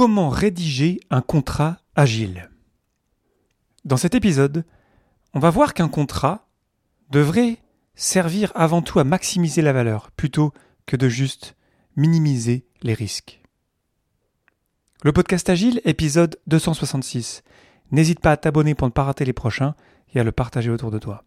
comment 0.00 0.30
rédiger 0.30 0.98
un 1.10 1.20
contrat 1.20 1.76
agile. 1.94 2.48
Dans 3.84 3.98
cet 3.98 4.14
épisode, 4.14 4.64
on 5.34 5.40
va 5.40 5.50
voir 5.50 5.74
qu'un 5.74 5.88
contrat 5.88 6.48
devrait 7.10 7.58
servir 7.96 8.50
avant 8.54 8.80
tout 8.80 8.98
à 8.98 9.04
maximiser 9.04 9.60
la 9.60 9.74
valeur 9.74 10.10
plutôt 10.12 10.54
que 10.86 10.96
de 10.96 11.10
juste 11.10 11.54
minimiser 11.96 12.64
les 12.80 12.94
risques. 12.94 13.42
Le 15.02 15.12
podcast 15.12 15.50
Agile, 15.50 15.82
épisode 15.84 16.40
266. 16.46 17.42
N'hésite 17.90 18.20
pas 18.20 18.32
à 18.32 18.38
t'abonner 18.38 18.74
pour 18.74 18.88
ne 18.88 18.92
pas 18.92 19.04
rater 19.04 19.26
les 19.26 19.34
prochains 19.34 19.74
et 20.14 20.20
à 20.20 20.24
le 20.24 20.32
partager 20.32 20.70
autour 20.70 20.90
de 20.90 20.98
toi. 20.98 21.24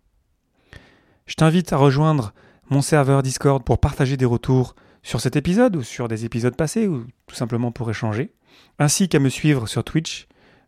Je 1.28 1.36
t'invite 1.36 1.74
à 1.74 1.78
rejoindre 1.78 2.34
mon 2.72 2.82
serveur 2.82 3.22
Discord 3.22 3.64
pour 3.64 3.78
partager 3.78 4.18
des 4.18 4.26
retours 4.26 4.74
sur 5.04 5.22
cet 5.22 5.36
épisode 5.36 5.76
ou 5.76 5.84
sur 5.84 6.08
des 6.08 6.26
épisodes 6.26 6.56
passés 6.56 6.88
ou 6.88 7.06
tout 7.28 7.36
simplement 7.36 7.72
pour 7.72 7.92
échanger, 7.92 8.34
ainsi 8.80 9.10
qu'à 9.10 9.20
me 9.20 9.30
suivre 9.30 9.68
sur 9.68 9.84
Twitch 9.84 10.28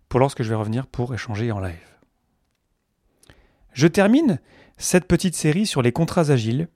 pour 0.10 0.20
lorsque 0.20 0.44
je 0.44 0.50
vais 0.50 0.56
revenir 0.56 0.88
pour 0.88 1.14
échanger 1.14 1.52
en 1.52 1.60
live. 1.60 1.74
Je 3.74 3.88
termine 3.88 4.40
cette 4.78 5.08
petite 5.08 5.36
série 5.36 5.66
sur 5.66 5.82
les 5.82 5.92
contrats 5.92 6.30
agiles. 6.30 6.68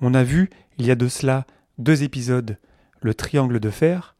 On 0.00 0.14
a 0.14 0.24
vu 0.24 0.50
il 0.78 0.86
y 0.86 0.90
a 0.90 0.96
de 0.96 1.08
cela 1.08 1.46
deux 1.78 2.02
épisodes 2.02 2.58
le 3.00 3.14
triangle 3.14 3.60
de 3.60 3.70
fer 3.70 4.16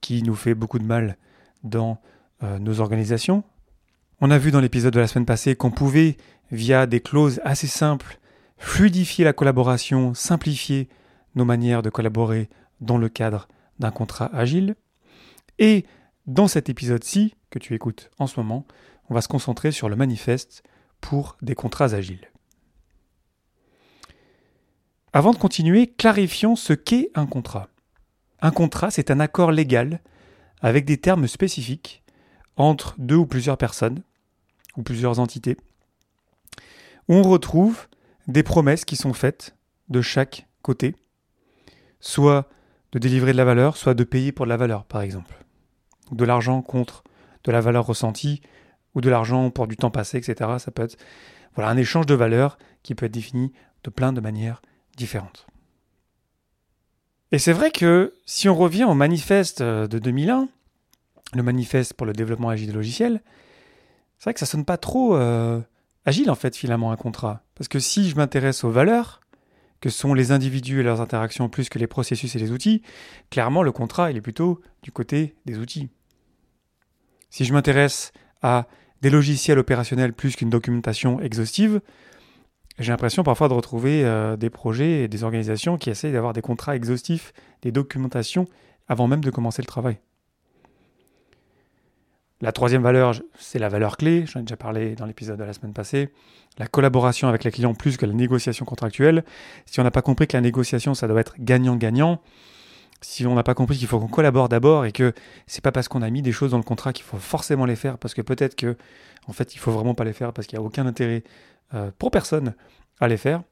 qui 0.00 0.22
nous 0.22 0.34
fait 0.34 0.54
beaucoup 0.54 0.78
de 0.78 0.84
mal 0.84 1.16
dans 1.64 2.00
euh, 2.42 2.58
nos 2.58 2.80
organisations. 2.80 3.44
On 4.20 4.30
a 4.30 4.38
vu 4.38 4.50
dans 4.50 4.60
l'épisode 4.60 4.94
de 4.94 5.00
la 5.00 5.06
semaine 5.06 5.26
passée 5.26 5.56
qu'on 5.56 5.70
pouvait, 5.70 6.16
via 6.50 6.86
des 6.86 7.00
clauses 7.00 7.40
assez 7.44 7.66
simples, 7.66 8.18
fluidifier 8.56 9.24
la 9.24 9.32
collaboration, 9.32 10.14
simplifier 10.14 10.88
nos 11.34 11.44
manières 11.44 11.82
de 11.82 11.90
collaborer 11.90 12.48
dans 12.80 12.98
le 12.98 13.08
cadre 13.08 13.48
d'un 13.78 13.90
contrat 13.90 14.30
agile. 14.32 14.76
Et 15.58 15.84
dans 16.26 16.48
cet 16.48 16.68
épisode-ci, 16.68 17.34
que 17.50 17.58
tu 17.58 17.74
écoutes 17.74 18.10
en 18.18 18.26
ce 18.26 18.38
moment, 18.38 18.66
on 19.08 19.14
va 19.14 19.20
se 19.20 19.28
concentrer 19.28 19.72
sur 19.72 19.88
le 19.88 19.96
manifeste 19.96 20.62
pour 21.00 21.36
des 21.42 21.54
contrats 21.54 21.94
agiles. 21.94 22.30
Avant 25.12 25.32
de 25.32 25.38
continuer, 25.38 25.86
clarifions 25.86 26.54
ce 26.54 26.74
qu'est 26.74 27.10
un 27.14 27.26
contrat. 27.26 27.68
Un 28.40 28.50
contrat, 28.50 28.90
c'est 28.90 29.10
un 29.10 29.20
accord 29.20 29.50
légal 29.50 30.00
avec 30.60 30.84
des 30.84 30.98
termes 30.98 31.26
spécifiques 31.26 32.02
entre 32.56 32.94
deux 32.98 33.16
ou 33.16 33.26
plusieurs 33.26 33.56
personnes 33.56 34.02
ou 34.76 34.82
plusieurs 34.82 35.18
entités, 35.18 35.56
où 37.08 37.14
on 37.14 37.22
retrouve 37.22 37.88
des 38.26 38.42
promesses 38.42 38.84
qui 38.84 38.96
sont 38.96 39.14
faites 39.14 39.56
de 39.88 40.02
chaque 40.02 40.46
côté 40.62 40.94
soit 42.00 42.48
de 42.92 42.98
délivrer 42.98 43.32
de 43.32 43.36
la 43.36 43.44
valeur, 43.44 43.76
soit 43.76 43.94
de 43.94 44.04
payer 44.04 44.32
pour 44.32 44.46
de 44.46 44.50
la 44.50 44.56
valeur, 44.56 44.84
par 44.84 45.00
exemple. 45.02 45.34
De 46.12 46.24
l'argent 46.24 46.62
contre 46.62 47.04
de 47.44 47.52
la 47.52 47.60
valeur 47.60 47.86
ressentie, 47.86 48.42
ou 48.94 49.00
de 49.00 49.08
l'argent 49.08 49.50
pour 49.50 49.66
du 49.66 49.76
temps 49.76 49.90
passé, 49.90 50.18
etc. 50.18 50.50
Ça 50.58 50.70
peut 50.70 50.82
être 50.82 50.96
voilà, 51.54 51.70
un 51.70 51.76
échange 51.76 52.06
de 52.06 52.14
valeur 52.14 52.58
qui 52.82 52.94
peut 52.94 53.06
être 53.06 53.12
défini 53.12 53.52
de 53.84 53.90
plein 53.90 54.12
de 54.12 54.20
manières 54.20 54.62
différentes. 54.96 55.46
Et 57.30 57.38
c'est 57.38 57.52
vrai 57.52 57.70
que 57.70 58.14
si 58.26 58.48
on 58.48 58.54
revient 58.54 58.84
au 58.84 58.94
manifeste 58.94 59.62
de 59.62 59.98
2001, 59.98 60.48
le 61.34 61.42
manifeste 61.42 61.94
pour 61.94 62.06
le 62.06 62.12
développement 62.12 62.48
agile 62.48 62.68
des 62.68 62.72
logiciels, 62.72 63.22
c'est 64.18 64.24
vrai 64.24 64.34
que 64.34 64.40
ça 64.40 64.46
sonne 64.46 64.64
pas 64.64 64.78
trop 64.78 65.14
euh, 65.14 65.60
agile 66.06 66.30
en 66.30 66.34
fait 66.34 66.56
finalement 66.56 66.90
un 66.90 66.96
contrat. 66.96 67.42
Parce 67.54 67.68
que 67.68 67.78
si 67.78 68.08
je 68.08 68.16
m'intéresse 68.16 68.64
aux 68.64 68.70
valeurs, 68.70 69.20
que 69.80 69.90
sont 69.90 70.14
les 70.14 70.32
individus 70.32 70.80
et 70.80 70.82
leurs 70.82 71.00
interactions 71.00 71.48
plus 71.48 71.68
que 71.68 71.78
les 71.78 71.86
processus 71.86 72.34
et 72.34 72.38
les 72.38 72.50
outils, 72.50 72.82
clairement 73.30 73.62
le 73.62 73.70
contrat 73.70 74.10
il 74.10 74.16
est 74.16 74.22
plutôt 74.22 74.60
du 74.82 74.90
côté 74.90 75.36
des 75.44 75.58
outils. 75.58 75.90
Si 77.30 77.44
je 77.44 77.52
m'intéresse 77.52 78.12
à 78.42 78.66
des 79.02 79.10
logiciels 79.10 79.58
opérationnels 79.58 80.12
plus 80.12 80.36
qu'une 80.36 80.50
documentation 80.50 81.20
exhaustive, 81.20 81.80
j'ai 82.78 82.92
l'impression 82.92 83.22
parfois 83.22 83.48
de 83.48 83.54
retrouver 83.54 84.04
euh, 84.04 84.36
des 84.36 84.50
projets 84.50 85.02
et 85.02 85.08
des 85.08 85.24
organisations 85.24 85.78
qui 85.78 85.90
essayent 85.90 86.12
d'avoir 86.12 86.32
des 86.32 86.42
contrats 86.42 86.76
exhaustifs, 86.76 87.32
des 87.62 87.72
documentations 87.72 88.46
avant 88.88 89.08
même 89.08 89.22
de 89.22 89.30
commencer 89.30 89.62
le 89.62 89.66
travail. 89.66 89.98
La 92.40 92.52
troisième 92.52 92.82
valeur, 92.82 93.14
c'est 93.36 93.58
la 93.58 93.68
valeur 93.68 93.96
clé, 93.96 94.24
j'en 94.26 94.40
ai 94.40 94.42
déjà 94.44 94.56
parlé 94.56 94.94
dans 94.94 95.06
l'épisode 95.06 95.40
de 95.40 95.44
la 95.44 95.52
semaine 95.52 95.72
passée, 95.72 96.10
la 96.56 96.68
collaboration 96.68 97.26
avec 97.26 97.42
les 97.42 97.50
clients 97.50 97.74
plus 97.74 97.96
que 97.96 98.06
la 98.06 98.12
négociation 98.12 98.64
contractuelle. 98.64 99.24
Si 99.66 99.80
on 99.80 99.82
n'a 99.82 99.90
pas 99.90 100.02
compris 100.02 100.28
que 100.28 100.36
la 100.36 100.40
négociation, 100.40 100.94
ça 100.94 101.08
doit 101.08 101.20
être 101.20 101.34
gagnant-gagnant, 101.40 102.20
si 103.00 103.26
on 103.26 103.34
n'a 103.34 103.42
pas 103.42 103.54
compris 103.54 103.76
qu'il 103.76 103.86
faut 103.86 104.00
qu'on 104.00 104.08
collabore 104.08 104.48
d'abord 104.48 104.84
et 104.84 104.92
que 104.92 105.12
c'est 105.46 105.62
pas 105.62 105.72
parce 105.72 105.88
qu'on 105.88 106.02
a 106.02 106.10
mis 106.10 106.22
des 106.22 106.32
choses 106.32 106.50
dans 106.50 106.56
le 106.56 106.64
contrat 106.64 106.92
qu'il 106.92 107.04
faut 107.04 107.18
forcément 107.18 107.64
les 107.64 107.76
faire, 107.76 107.98
parce 107.98 108.14
que 108.14 108.22
peut-être 108.22 108.56
que 108.56 108.76
fait 109.32 109.54
il 109.54 109.58
faut 109.58 109.72
vraiment 109.72 109.94
pas 109.94 110.04
les 110.04 110.12
faire 110.12 110.32
parce 110.32 110.46
qu'il 110.46 110.58
n'y 110.58 110.64
a 110.64 110.66
aucun 110.66 110.86
intérêt 110.86 111.22
euh, 111.74 111.90
pour 111.98 112.10
personne 112.10 112.54
à 113.00 113.08
les 113.08 113.16
faire, 113.16 113.42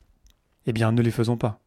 eh 0.67 0.73
bien 0.73 0.93
ne 0.93 1.03
les 1.03 1.11
faisons 1.11 1.37
pas. 1.37 1.61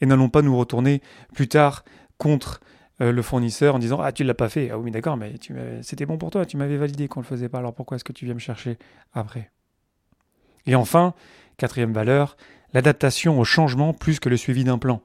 Et 0.00 0.06
n'allons 0.06 0.28
pas 0.28 0.42
nous 0.42 0.56
retourner 0.56 1.02
plus 1.34 1.48
tard 1.48 1.84
contre 2.18 2.60
euh, 3.00 3.12
le 3.12 3.22
fournisseur 3.22 3.74
en 3.74 3.78
disant 3.78 4.00
Ah, 4.00 4.12
tu 4.12 4.24
l'as 4.24 4.34
pas 4.34 4.48
fait. 4.48 4.70
Ah 4.70 4.78
oui, 4.78 4.90
d'accord, 4.90 5.16
mais 5.16 5.34
c'était 5.82 6.06
bon 6.06 6.18
pour 6.18 6.30
toi, 6.30 6.46
tu 6.46 6.56
m'avais 6.56 6.76
validé 6.76 7.08
qu'on 7.08 7.20
le 7.20 7.26
faisait 7.26 7.48
pas, 7.48 7.58
alors 7.58 7.74
pourquoi 7.74 7.96
est-ce 7.96 8.04
que 8.04 8.12
tu 8.12 8.24
viens 8.24 8.34
me 8.34 8.40
chercher 8.40 8.78
après? 9.12 9.50
Et 10.66 10.74
enfin, 10.74 11.14
quatrième 11.56 11.92
valeur, 11.92 12.36
l'adaptation 12.72 13.38
au 13.38 13.44
changement 13.44 13.92
plus 13.92 14.20
que 14.20 14.28
le 14.28 14.36
suivi 14.36 14.64
d'un 14.64 14.78
plan. 14.78 15.02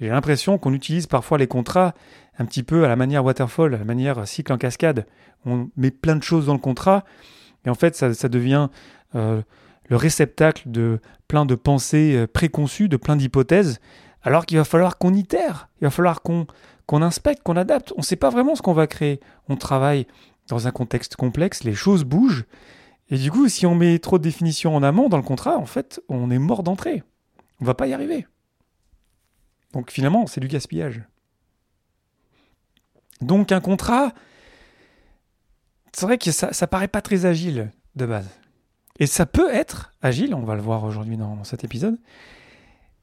J'ai 0.00 0.08
l'impression 0.08 0.58
qu'on 0.58 0.74
utilise 0.74 1.06
parfois 1.06 1.38
les 1.38 1.46
contrats 1.46 1.94
un 2.38 2.44
petit 2.44 2.62
peu 2.62 2.84
à 2.84 2.88
la 2.88 2.96
manière 2.96 3.24
waterfall, 3.24 3.74
à 3.74 3.78
la 3.78 3.84
manière 3.84 4.26
cycle 4.28 4.52
en 4.52 4.58
cascade. 4.58 5.06
On 5.46 5.68
met 5.76 5.90
plein 5.90 6.16
de 6.16 6.22
choses 6.22 6.46
dans 6.46 6.52
le 6.52 6.58
contrat 6.58 7.04
et 7.64 7.70
en 7.70 7.74
fait 7.74 7.96
ça, 7.96 8.28
devient 8.28 8.68
euh, 9.14 9.40
le 9.88 9.96
réceptacle 9.96 10.70
de 10.70 11.00
plein 11.28 11.46
de 11.46 11.54
pensées 11.54 12.14
euh, 12.14 12.26
préconçues, 12.26 12.88
de 12.88 12.96
plein 12.96 13.16
d'hypothèses, 13.16 13.80
alors 14.22 14.44
qu'il 14.44 14.58
va 14.58 14.64
falloir 14.64 14.98
qu'on 14.98 15.14
itère, 15.14 15.68
il 15.80 15.84
va 15.84 15.90
falloir 15.90 16.22
qu'on 16.22 16.46
qu'on 16.86 17.02
inspecte, 17.02 17.42
qu'on 17.42 17.56
adapte. 17.56 17.92
On 17.96 17.98
ne 17.98 18.04
sait 18.04 18.16
pas 18.16 18.30
vraiment 18.30 18.54
ce 18.54 18.62
qu'on 18.62 18.72
va 18.72 18.86
créer. 18.86 19.20
On 19.48 19.56
travaille 19.56 20.06
dans 20.48 20.68
un 20.68 20.70
contexte 20.70 21.16
complexe, 21.16 21.64
les 21.64 21.74
choses 21.74 22.04
bougent. 22.04 22.44
Et 23.10 23.18
du 23.18 23.30
coup, 23.30 23.48
si 23.48 23.66
on 23.66 23.74
met 23.74 23.98
trop 23.98 24.18
de 24.18 24.22
définitions 24.22 24.74
en 24.74 24.82
amont 24.82 25.08
dans 25.08 25.16
le 25.16 25.22
contrat, 25.22 25.58
en 25.58 25.66
fait, 25.66 26.00
on 26.08 26.30
est 26.30 26.38
mort 26.38 26.62
d'entrée. 26.62 27.02
On 27.60 27.64
ne 27.64 27.66
va 27.66 27.74
pas 27.74 27.86
y 27.86 27.92
arriver. 27.92 28.26
Donc 29.76 29.90
finalement, 29.90 30.26
c'est 30.26 30.40
du 30.40 30.48
gaspillage. 30.48 31.02
Donc 33.20 33.52
un 33.52 33.60
contrat, 33.60 34.14
c'est 35.92 36.06
vrai 36.06 36.16
que 36.16 36.32
ça, 36.32 36.54
ça 36.54 36.66
paraît 36.66 36.88
pas 36.88 37.02
très 37.02 37.26
agile 37.26 37.70
de 37.94 38.06
base. 38.06 38.30
Et 38.98 39.06
ça 39.06 39.26
peut 39.26 39.52
être 39.52 39.92
agile, 40.00 40.34
on 40.34 40.44
va 40.44 40.54
le 40.54 40.62
voir 40.62 40.82
aujourd'hui 40.84 41.18
dans 41.18 41.44
cet 41.44 41.62
épisode. 41.62 41.98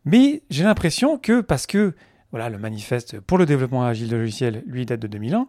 Mais 0.04 0.42
j'ai 0.50 0.64
l'impression 0.64 1.20
que 1.20 1.42
parce 1.42 1.68
que 1.68 1.94
voilà, 2.32 2.50
le 2.50 2.58
manifeste 2.58 3.20
pour 3.20 3.38
le 3.38 3.46
développement 3.46 3.86
agile 3.86 4.10
de 4.10 4.18
logiciels, 4.18 4.64
lui, 4.66 4.88
date 4.88 5.00
de 5.00 5.06
2001. 5.06 5.48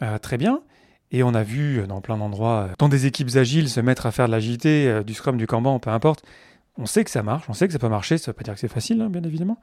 Euh, 0.00 0.16
très 0.16 0.38
bien. 0.38 0.62
Et 1.10 1.22
on 1.22 1.34
a 1.34 1.42
vu 1.42 1.80
euh, 1.80 1.86
dans 1.86 2.00
plein 2.00 2.16
d'endroits, 2.16 2.68
euh, 2.70 2.74
dans 2.78 2.88
des 2.88 3.04
équipes 3.04 3.36
agiles, 3.36 3.68
se 3.68 3.80
mettre 3.80 4.06
à 4.06 4.12
faire 4.12 4.28
de 4.28 4.32
l'agilité, 4.32 5.02
du 5.04 5.12
scrum, 5.12 5.36
du 5.36 5.46
kanban, 5.46 5.78
peu 5.78 5.90
importe. 5.90 6.24
On 6.78 6.86
sait 6.86 7.04
que 7.04 7.10
ça 7.10 7.22
marche, 7.22 7.44
on 7.50 7.52
sait 7.52 7.66
que 7.66 7.74
ça 7.74 7.78
peut 7.78 7.90
marcher, 7.90 8.16
ça 8.16 8.30
ne 8.30 8.32
veut 8.32 8.38
pas 8.38 8.44
dire 8.44 8.54
que 8.54 8.60
c'est 8.60 8.68
facile, 8.68 9.02
hein, 9.02 9.10
bien 9.10 9.22
évidemment. 9.24 9.58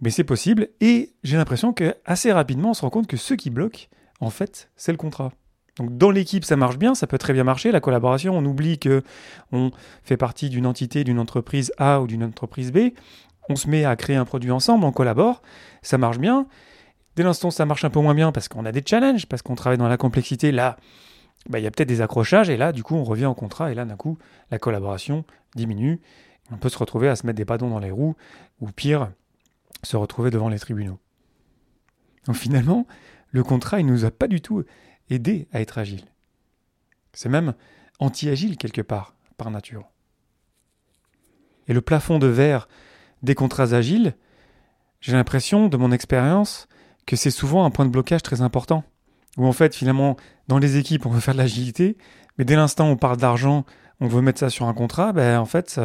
Mais 0.00 0.10
c'est 0.10 0.24
possible. 0.24 0.68
Et 0.80 1.14
j'ai 1.22 1.36
l'impression 1.36 1.72
qu'assez 1.72 2.32
rapidement, 2.32 2.70
on 2.70 2.74
se 2.74 2.82
rend 2.82 2.90
compte 2.90 3.06
que 3.06 3.16
ce 3.16 3.34
qui 3.34 3.50
bloque, 3.50 3.88
en 4.20 4.30
fait, 4.30 4.70
c'est 4.76 4.92
le 4.92 4.98
contrat. 4.98 5.32
Donc 5.78 5.96
dans 5.98 6.10
l'équipe, 6.10 6.44
ça 6.44 6.56
marche 6.56 6.78
bien, 6.78 6.94
ça 6.94 7.06
peut 7.06 7.18
très 7.18 7.34
bien 7.34 7.44
marcher. 7.44 7.70
La 7.70 7.80
collaboration, 7.80 8.36
on 8.36 8.44
oublie 8.44 8.78
que 8.78 9.02
on 9.52 9.70
fait 10.02 10.16
partie 10.16 10.48
d'une 10.48 10.66
entité, 10.66 11.04
d'une 11.04 11.18
entreprise 11.18 11.72
A 11.76 12.00
ou 12.00 12.06
d'une 12.06 12.24
entreprise 12.24 12.72
B 12.72 12.92
on 13.48 13.56
se 13.56 13.68
met 13.68 13.84
à 13.84 13.96
créer 13.96 14.16
un 14.16 14.24
produit 14.24 14.50
ensemble, 14.50 14.84
on 14.84 14.92
collabore, 14.92 15.42
ça 15.82 15.98
marche 15.98 16.18
bien. 16.18 16.46
Dès 17.14 17.22
l'instant 17.22 17.50
ça 17.50 17.64
marche 17.64 17.84
un 17.84 17.90
peu 17.90 18.00
moins 18.00 18.14
bien 18.14 18.32
parce 18.32 18.48
qu'on 18.48 18.64
a 18.64 18.72
des 18.72 18.82
challenges, 18.84 19.26
parce 19.26 19.42
qu'on 19.42 19.54
travaille 19.54 19.78
dans 19.78 19.88
la 19.88 19.96
complexité, 19.96 20.52
là, 20.52 20.76
bah, 21.48 21.58
il 21.58 21.62
y 21.62 21.66
a 21.66 21.70
peut-être 21.70 21.88
des 21.88 22.00
accrochages, 22.00 22.50
et 22.50 22.56
là, 22.56 22.72
du 22.72 22.82
coup, 22.82 22.96
on 22.96 23.04
revient 23.04 23.26
au 23.26 23.34
contrat, 23.34 23.70
et 23.70 23.74
là, 23.74 23.84
d'un 23.84 23.96
coup, 23.96 24.18
la 24.50 24.58
collaboration 24.58 25.24
diminue. 25.54 26.00
On 26.50 26.56
peut 26.56 26.68
se 26.68 26.78
retrouver 26.78 27.08
à 27.08 27.16
se 27.16 27.26
mettre 27.26 27.36
des 27.36 27.44
bâtons 27.44 27.70
dans 27.70 27.78
les 27.78 27.90
roues, 27.90 28.16
ou 28.60 28.70
pire, 28.72 29.10
se 29.82 29.96
retrouver 29.96 30.30
devant 30.30 30.48
les 30.48 30.58
tribunaux. 30.58 30.98
Donc 32.26 32.36
finalement, 32.36 32.86
le 33.30 33.42
contrat, 33.44 33.80
il 33.80 33.86
ne 33.86 33.92
nous 33.92 34.04
a 34.04 34.10
pas 34.10 34.28
du 34.28 34.40
tout 34.40 34.64
aidé 35.10 35.48
à 35.52 35.60
être 35.60 35.78
agile. 35.78 36.04
C'est 37.12 37.28
même 37.28 37.54
anti-agile 37.98 38.56
quelque 38.56 38.82
part, 38.82 39.14
par 39.36 39.50
nature. 39.50 39.88
Et 41.68 41.72
le 41.72 41.80
plafond 41.80 42.18
de 42.18 42.26
verre 42.26 42.68
des 43.22 43.34
contrats 43.34 43.72
agiles, 43.72 44.16
j'ai 45.00 45.12
l'impression, 45.12 45.68
de 45.68 45.76
mon 45.76 45.92
expérience, 45.92 46.68
que 47.06 47.16
c'est 47.16 47.30
souvent 47.30 47.64
un 47.64 47.70
point 47.70 47.84
de 47.84 47.90
blocage 47.90 48.22
très 48.22 48.40
important. 48.40 48.84
Où 49.36 49.46
en 49.46 49.52
fait, 49.52 49.74
finalement, 49.74 50.16
dans 50.48 50.58
les 50.58 50.76
équipes, 50.76 51.06
on 51.06 51.10
veut 51.10 51.20
faire 51.20 51.34
de 51.34 51.38
l'agilité, 51.38 51.96
mais 52.38 52.44
dès 52.44 52.56
l'instant 52.56 52.88
où 52.88 52.92
on 52.92 52.96
parle 52.96 53.16
d'argent, 53.18 53.64
on 54.00 54.08
veut 54.08 54.22
mettre 54.22 54.38
ça 54.38 54.50
sur 54.50 54.66
un 54.66 54.74
contrat, 54.74 55.12
ben, 55.12 55.38
en 55.38 55.46
fait, 55.46 55.78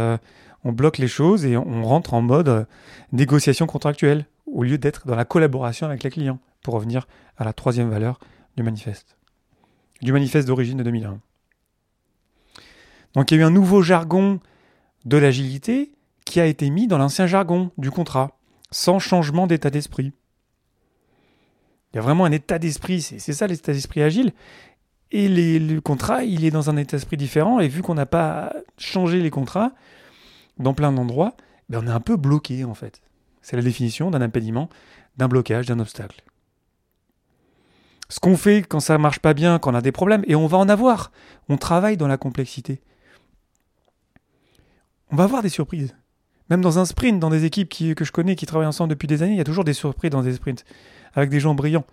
on 0.63 0.71
bloque 0.71 0.97
les 0.97 1.07
choses 1.07 1.45
et 1.45 1.57
on 1.57 1.83
rentre 1.83 2.13
en 2.13 2.21
mode 2.21 2.49
euh, 2.49 2.65
négociation 3.11 3.65
contractuelle, 3.65 4.25
au 4.45 4.63
lieu 4.63 4.77
d'être 4.77 5.07
dans 5.07 5.15
la 5.15 5.25
collaboration 5.25 5.87
avec 5.87 6.03
les 6.03 6.09
clients, 6.09 6.39
pour 6.63 6.75
revenir 6.75 7.07
à 7.37 7.43
la 7.43 7.53
troisième 7.53 7.89
valeur 7.89 8.19
du 8.57 8.63
manifeste. 8.63 9.17
Du 10.01 10.11
manifeste 10.11 10.47
d'origine 10.47 10.77
de 10.77 10.83
2001. 10.83 11.19
Donc 13.13 13.31
il 13.31 13.35
y 13.35 13.37
a 13.39 13.41
eu 13.41 13.45
un 13.45 13.51
nouveau 13.51 13.81
jargon 13.81 14.39
de 15.05 15.17
l'agilité 15.17 15.91
qui 16.25 16.39
a 16.39 16.45
été 16.45 16.69
mis 16.69 16.87
dans 16.87 16.97
l'ancien 16.97 17.27
jargon 17.27 17.71
du 17.77 17.91
contrat, 17.91 18.37
sans 18.71 18.99
changement 18.99 19.47
d'état 19.47 19.69
d'esprit. 19.69 20.13
Il 21.91 21.97
y 21.97 21.99
a 21.99 22.01
vraiment 22.01 22.23
un 22.23 22.31
état 22.31 22.57
d'esprit, 22.57 23.01
c'est 23.01 23.19
ça 23.19 23.47
l'état 23.47 23.73
d'esprit 23.73 24.01
agile. 24.01 24.31
Et 25.11 25.27
le 25.27 25.79
contrat, 25.81 26.23
il 26.23 26.45
est 26.45 26.51
dans 26.51 26.69
un 26.69 26.77
état 26.77 26.95
d'esprit 26.95 27.17
différent, 27.17 27.59
et 27.59 27.67
vu 27.67 27.81
qu'on 27.81 27.95
n'a 27.95 28.05
pas 28.05 28.53
changé 28.77 29.19
les 29.19 29.29
contrats 29.29 29.73
dans 30.57 30.73
plein 30.73 30.91
d'endroits, 30.91 31.35
ben 31.69 31.81
on 31.83 31.87
est 31.87 31.91
un 31.91 31.99
peu 31.99 32.15
bloqué 32.15 32.63
en 32.63 32.73
fait. 32.73 33.01
C'est 33.41 33.55
la 33.55 33.61
définition 33.61 34.09
d'un 34.09 34.21
impédiment, 34.21 34.69
d'un 35.17 35.27
blocage, 35.27 35.65
d'un 35.65 35.79
obstacle. 35.79 36.23
Ce 38.07 38.19
qu'on 38.19 38.37
fait 38.37 38.61
quand 38.61 38.79
ça 38.79 38.97
marche 38.97 39.19
pas 39.19 39.33
bien, 39.33 39.59
quand 39.59 39.71
on 39.71 39.75
a 39.75 39.81
des 39.81 39.91
problèmes, 39.91 40.23
et 40.27 40.35
on 40.35 40.47
va 40.47 40.57
en 40.57 40.69
avoir. 40.69 41.11
On 41.49 41.57
travaille 41.57 41.97
dans 41.97 42.07
la 42.07 42.17
complexité. 42.17 42.81
On 45.09 45.15
va 45.15 45.25
avoir 45.25 45.41
des 45.41 45.49
surprises. 45.49 45.95
Même 46.49 46.61
dans 46.61 46.79
un 46.79 46.85
sprint, 46.85 47.19
dans 47.19 47.29
des 47.29 47.45
équipes 47.45 47.69
que 47.69 48.05
je 48.05 48.11
connais, 48.11 48.35
qui 48.35 48.45
travaillent 48.45 48.67
ensemble 48.67 48.89
depuis 48.89 49.07
des 49.07 49.23
années, 49.23 49.33
il 49.33 49.37
y 49.37 49.41
a 49.41 49.45
toujours 49.45 49.63
des 49.63 49.73
surprises 49.73 50.11
dans 50.11 50.21
des 50.21 50.33
sprints, 50.33 50.65
avec 51.13 51.29
des 51.29 51.39
gens 51.39 51.55
brillants. 51.55 51.85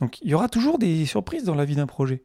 Donc 0.00 0.20
il 0.22 0.30
y 0.30 0.34
aura 0.34 0.48
toujours 0.48 0.78
des 0.78 1.06
surprises 1.06 1.44
dans 1.44 1.54
la 1.54 1.64
vie 1.64 1.76
d'un 1.76 1.86
projet. 1.86 2.22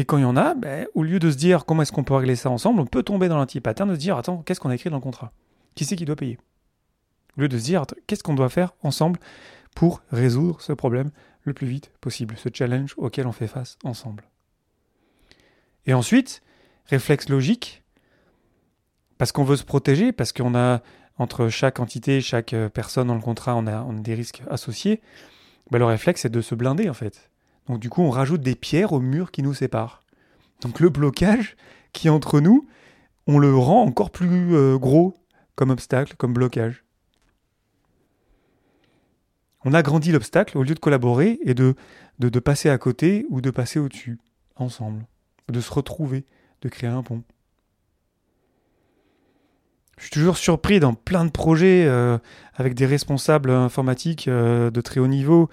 Et 0.00 0.06
quand 0.06 0.16
il 0.16 0.22
y 0.22 0.24
en 0.24 0.38
a, 0.38 0.54
ben, 0.54 0.86
au 0.94 1.02
lieu 1.02 1.18
de 1.18 1.30
se 1.30 1.36
dire 1.36 1.66
comment 1.66 1.82
est-ce 1.82 1.92
qu'on 1.92 2.04
peut 2.04 2.14
régler 2.14 2.34
ça 2.34 2.48
ensemble, 2.48 2.80
on 2.80 2.86
peut 2.86 3.02
tomber 3.02 3.28
dans 3.28 3.36
l'anti-pattern 3.36 3.86
de 3.86 3.94
se 3.94 4.00
dire 4.00 4.16
attends, 4.16 4.38
qu'est-ce 4.38 4.58
qu'on 4.58 4.70
a 4.70 4.74
écrit 4.74 4.88
dans 4.88 4.96
le 4.96 5.02
contrat? 5.02 5.30
Qui 5.74 5.84
c'est 5.84 5.94
qui 5.94 6.06
doit 6.06 6.16
payer? 6.16 6.38
Au 7.36 7.42
lieu 7.42 7.48
de 7.48 7.58
se 7.58 7.64
dire 7.64 7.84
qu'est-ce 8.06 8.22
qu'on 8.22 8.32
doit 8.32 8.48
faire 8.48 8.72
ensemble 8.82 9.20
pour 9.74 10.00
résoudre 10.10 10.62
ce 10.62 10.72
problème 10.72 11.10
le 11.42 11.52
plus 11.52 11.66
vite 11.66 11.92
possible, 12.00 12.34
ce 12.38 12.48
challenge 12.50 12.94
auquel 12.96 13.26
on 13.26 13.32
fait 13.32 13.46
face 13.46 13.76
ensemble? 13.84 14.24
Et 15.84 15.92
ensuite, 15.92 16.40
réflexe 16.86 17.28
logique, 17.28 17.82
parce 19.18 19.32
qu'on 19.32 19.44
veut 19.44 19.56
se 19.56 19.64
protéger, 19.64 20.12
parce 20.12 20.32
qu'on 20.32 20.54
a, 20.54 20.80
entre 21.18 21.48
chaque 21.48 21.78
entité, 21.78 22.22
chaque 22.22 22.54
euh, 22.54 22.70
personne 22.70 23.08
dans 23.08 23.14
le 23.14 23.20
contrat, 23.20 23.54
on 23.54 23.66
a, 23.66 23.86
des 24.00 24.14
risques 24.14 24.42
associés, 24.48 25.02
ben 25.70 25.78
le 25.78 25.84
réflexe 25.84 26.22
c'est 26.22 26.30
de 26.30 26.40
se 26.40 26.54
blinder 26.54 26.88
en 26.88 26.94
fait. 26.94 27.28
Donc 27.66 27.80
du 27.80 27.88
coup, 27.88 28.02
on 28.02 28.10
rajoute 28.10 28.42
des 28.42 28.54
pierres 28.54 28.92
au 28.92 29.00
mur 29.00 29.30
qui 29.30 29.42
nous 29.42 29.54
séparent. 29.54 30.02
Donc 30.62 30.80
le 30.80 30.88
blocage 30.88 31.56
qui 31.92 32.08
est 32.08 32.10
entre 32.10 32.40
nous, 32.40 32.66
on 33.26 33.38
le 33.38 33.56
rend 33.56 33.82
encore 33.82 34.10
plus 34.10 34.54
euh, 34.54 34.78
gros 34.78 35.14
comme 35.54 35.70
obstacle, 35.70 36.14
comme 36.16 36.32
blocage 36.32 36.84
on 39.64 39.74
agrandit 39.74 40.12
l'obstacle 40.12 40.56
au 40.56 40.62
lieu 40.62 40.74
de 40.74 40.80
collaborer 40.80 41.38
et 41.44 41.54
de, 41.54 41.74
de, 42.18 42.40
passer 42.40 42.70
à 42.70 42.78
côté 42.78 43.26
ou 43.28 43.40
de 43.40 43.50
passer 43.50 43.78
au-dessus, 43.78 44.18
ensemble, 44.56 45.06
de 45.48 45.60
se 45.60 45.72
retrouver, 45.72 46.24
de 46.62 46.68
créer 46.68 46.90
un 46.90 47.02
pont. 47.02 47.22
Je 50.00 50.06
suis 50.06 50.10
toujours 50.10 50.36
surpris 50.36 50.80
dans 50.80 50.94
plein 50.94 51.24
de 51.24 51.30
projets 51.30 51.84
euh, 51.86 52.18
avec 52.54 52.74
des 52.74 52.86
responsables 52.86 53.50
informatiques 53.50 54.26
euh, 54.28 54.70
de 54.70 54.80
très 54.80 54.98
haut 54.98 55.06
niveau, 55.06 55.48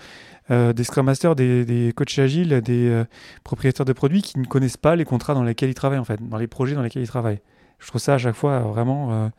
euh, 0.49 0.73
des 0.73 0.83
Scrum 0.83 1.05
Masters, 1.05 1.35
des, 1.35 1.65
des 1.65 1.93
coachs 1.93 2.17
agiles, 2.17 2.61
des 2.61 3.03
propriétaires 3.43 3.85
de 3.85 3.93
produits 3.93 4.21
qui 4.21 4.39
ne 4.39 4.45
connaissent 4.45 4.77
pas 4.77 4.95
les 4.95 5.05
contrats 5.05 5.33
dans 5.35 5.43
lesquels 5.43 5.69
ils 5.69 5.75
travaillent, 5.75 5.99
en 5.99 6.05
fait, 6.05 6.19
dans 6.27 6.37
les 6.37 6.47
projets 6.47 6.75
dans 6.75 6.81
lesquels 6.81 7.03
ils 7.03 7.07
travaillent. 7.07 7.41
Je 7.77 7.87
trouve 7.87 8.01
ça 8.01 8.15
à 8.15 8.17
chaque 8.17 8.35
fois 8.35 8.59
vraiment 8.59 9.31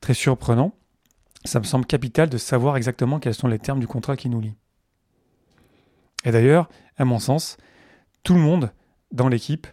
très 0.00 0.14
surprenant 0.14 0.72
ça 1.44 1.58
me 1.58 1.64
semble 1.64 1.86
capital 1.86 2.28
de 2.28 2.38
savoir 2.38 2.76
exactement 2.76 3.18
quels 3.18 3.34
sont 3.34 3.48
les 3.48 3.58
termes 3.58 3.80
du 3.80 3.86
contrat 3.86 4.16
qui 4.16 4.28
nous 4.28 4.40
lie. 4.40 4.54
Et 6.24 6.30
d'ailleurs, 6.30 6.68
à 6.96 7.04
mon 7.04 7.18
sens, 7.18 7.56
tout 8.22 8.34
le 8.34 8.40
monde 8.40 8.72
dans 9.10 9.28
l'équipe 9.28 9.66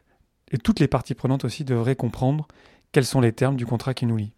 et 0.52 0.58
toutes 0.58 0.80
les 0.80 0.88
parties 0.88 1.14
prenantes 1.14 1.46
aussi 1.46 1.64
devraient 1.64 1.96
comprendre 1.96 2.48
quels 2.92 3.06
sont 3.06 3.22
les 3.22 3.34
termes 3.34 3.56
du 3.56 3.66
contrat 3.66 3.94
qui 3.94 4.08
nous 4.08 4.18
lie. 4.18 4.34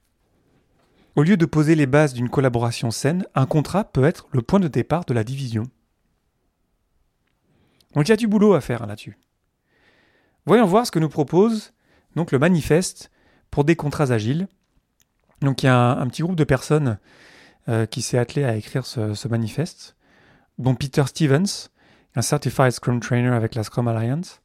Au 1.15 1.23
lieu 1.23 1.37
de 1.37 1.45
poser 1.45 1.75
les 1.75 1.85
bases 1.85 2.13
d'une 2.13 2.29
collaboration 2.29 2.91
saine, 2.91 3.25
un 3.35 3.45
contrat 3.45 3.83
peut 3.83 4.03
être 4.03 4.27
le 4.31 4.41
point 4.41 4.59
de 4.59 4.67
départ 4.67 5.05
de 5.05 5.13
la 5.13 5.23
division. 5.23 5.63
Donc 7.93 8.07
il 8.07 8.11
y 8.11 8.13
a 8.13 8.17
du 8.17 8.27
boulot 8.27 8.53
à 8.53 8.61
faire 8.61 8.85
là-dessus. 8.87 9.17
Voyons 10.45 10.65
voir 10.65 10.85
ce 10.85 10.91
que 10.91 10.99
nous 10.99 11.09
propose 11.09 11.73
donc 12.15 12.31
le 12.31 12.39
manifeste 12.39 13.11
pour 13.51 13.63
des 13.63 13.75
contrats 13.75 14.11
agiles 14.11 14.47
donc 15.41 15.63
il 15.63 15.65
y 15.65 15.69
a 15.69 15.91
un, 15.97 16.07
petit 16.07 16.21
groupe 16.21 16.35
de 16.35 16.43
personnes 16.43 16.99
euh, 17.67 17.85
qui 17.85 18.01
s'est 18.01 18.17
attelé 18.17 18.45
à 18.45 18.55
écrire 18.55 18.85
ce, 18.85 19.27
manifeste, 19.27 19.95
dont 20.59 20.75
Peter 20.75 21.03
Stevens, 21.07 21.69
un 22.15 22.21
Certified 22.21 22.71
Scrum 22.71 22.99
Trainer 22.99 23.29
avec 23.29 23.55
la 23.55 23.63
Scrum 23.63 23.87
Alliance, 23.87 24.40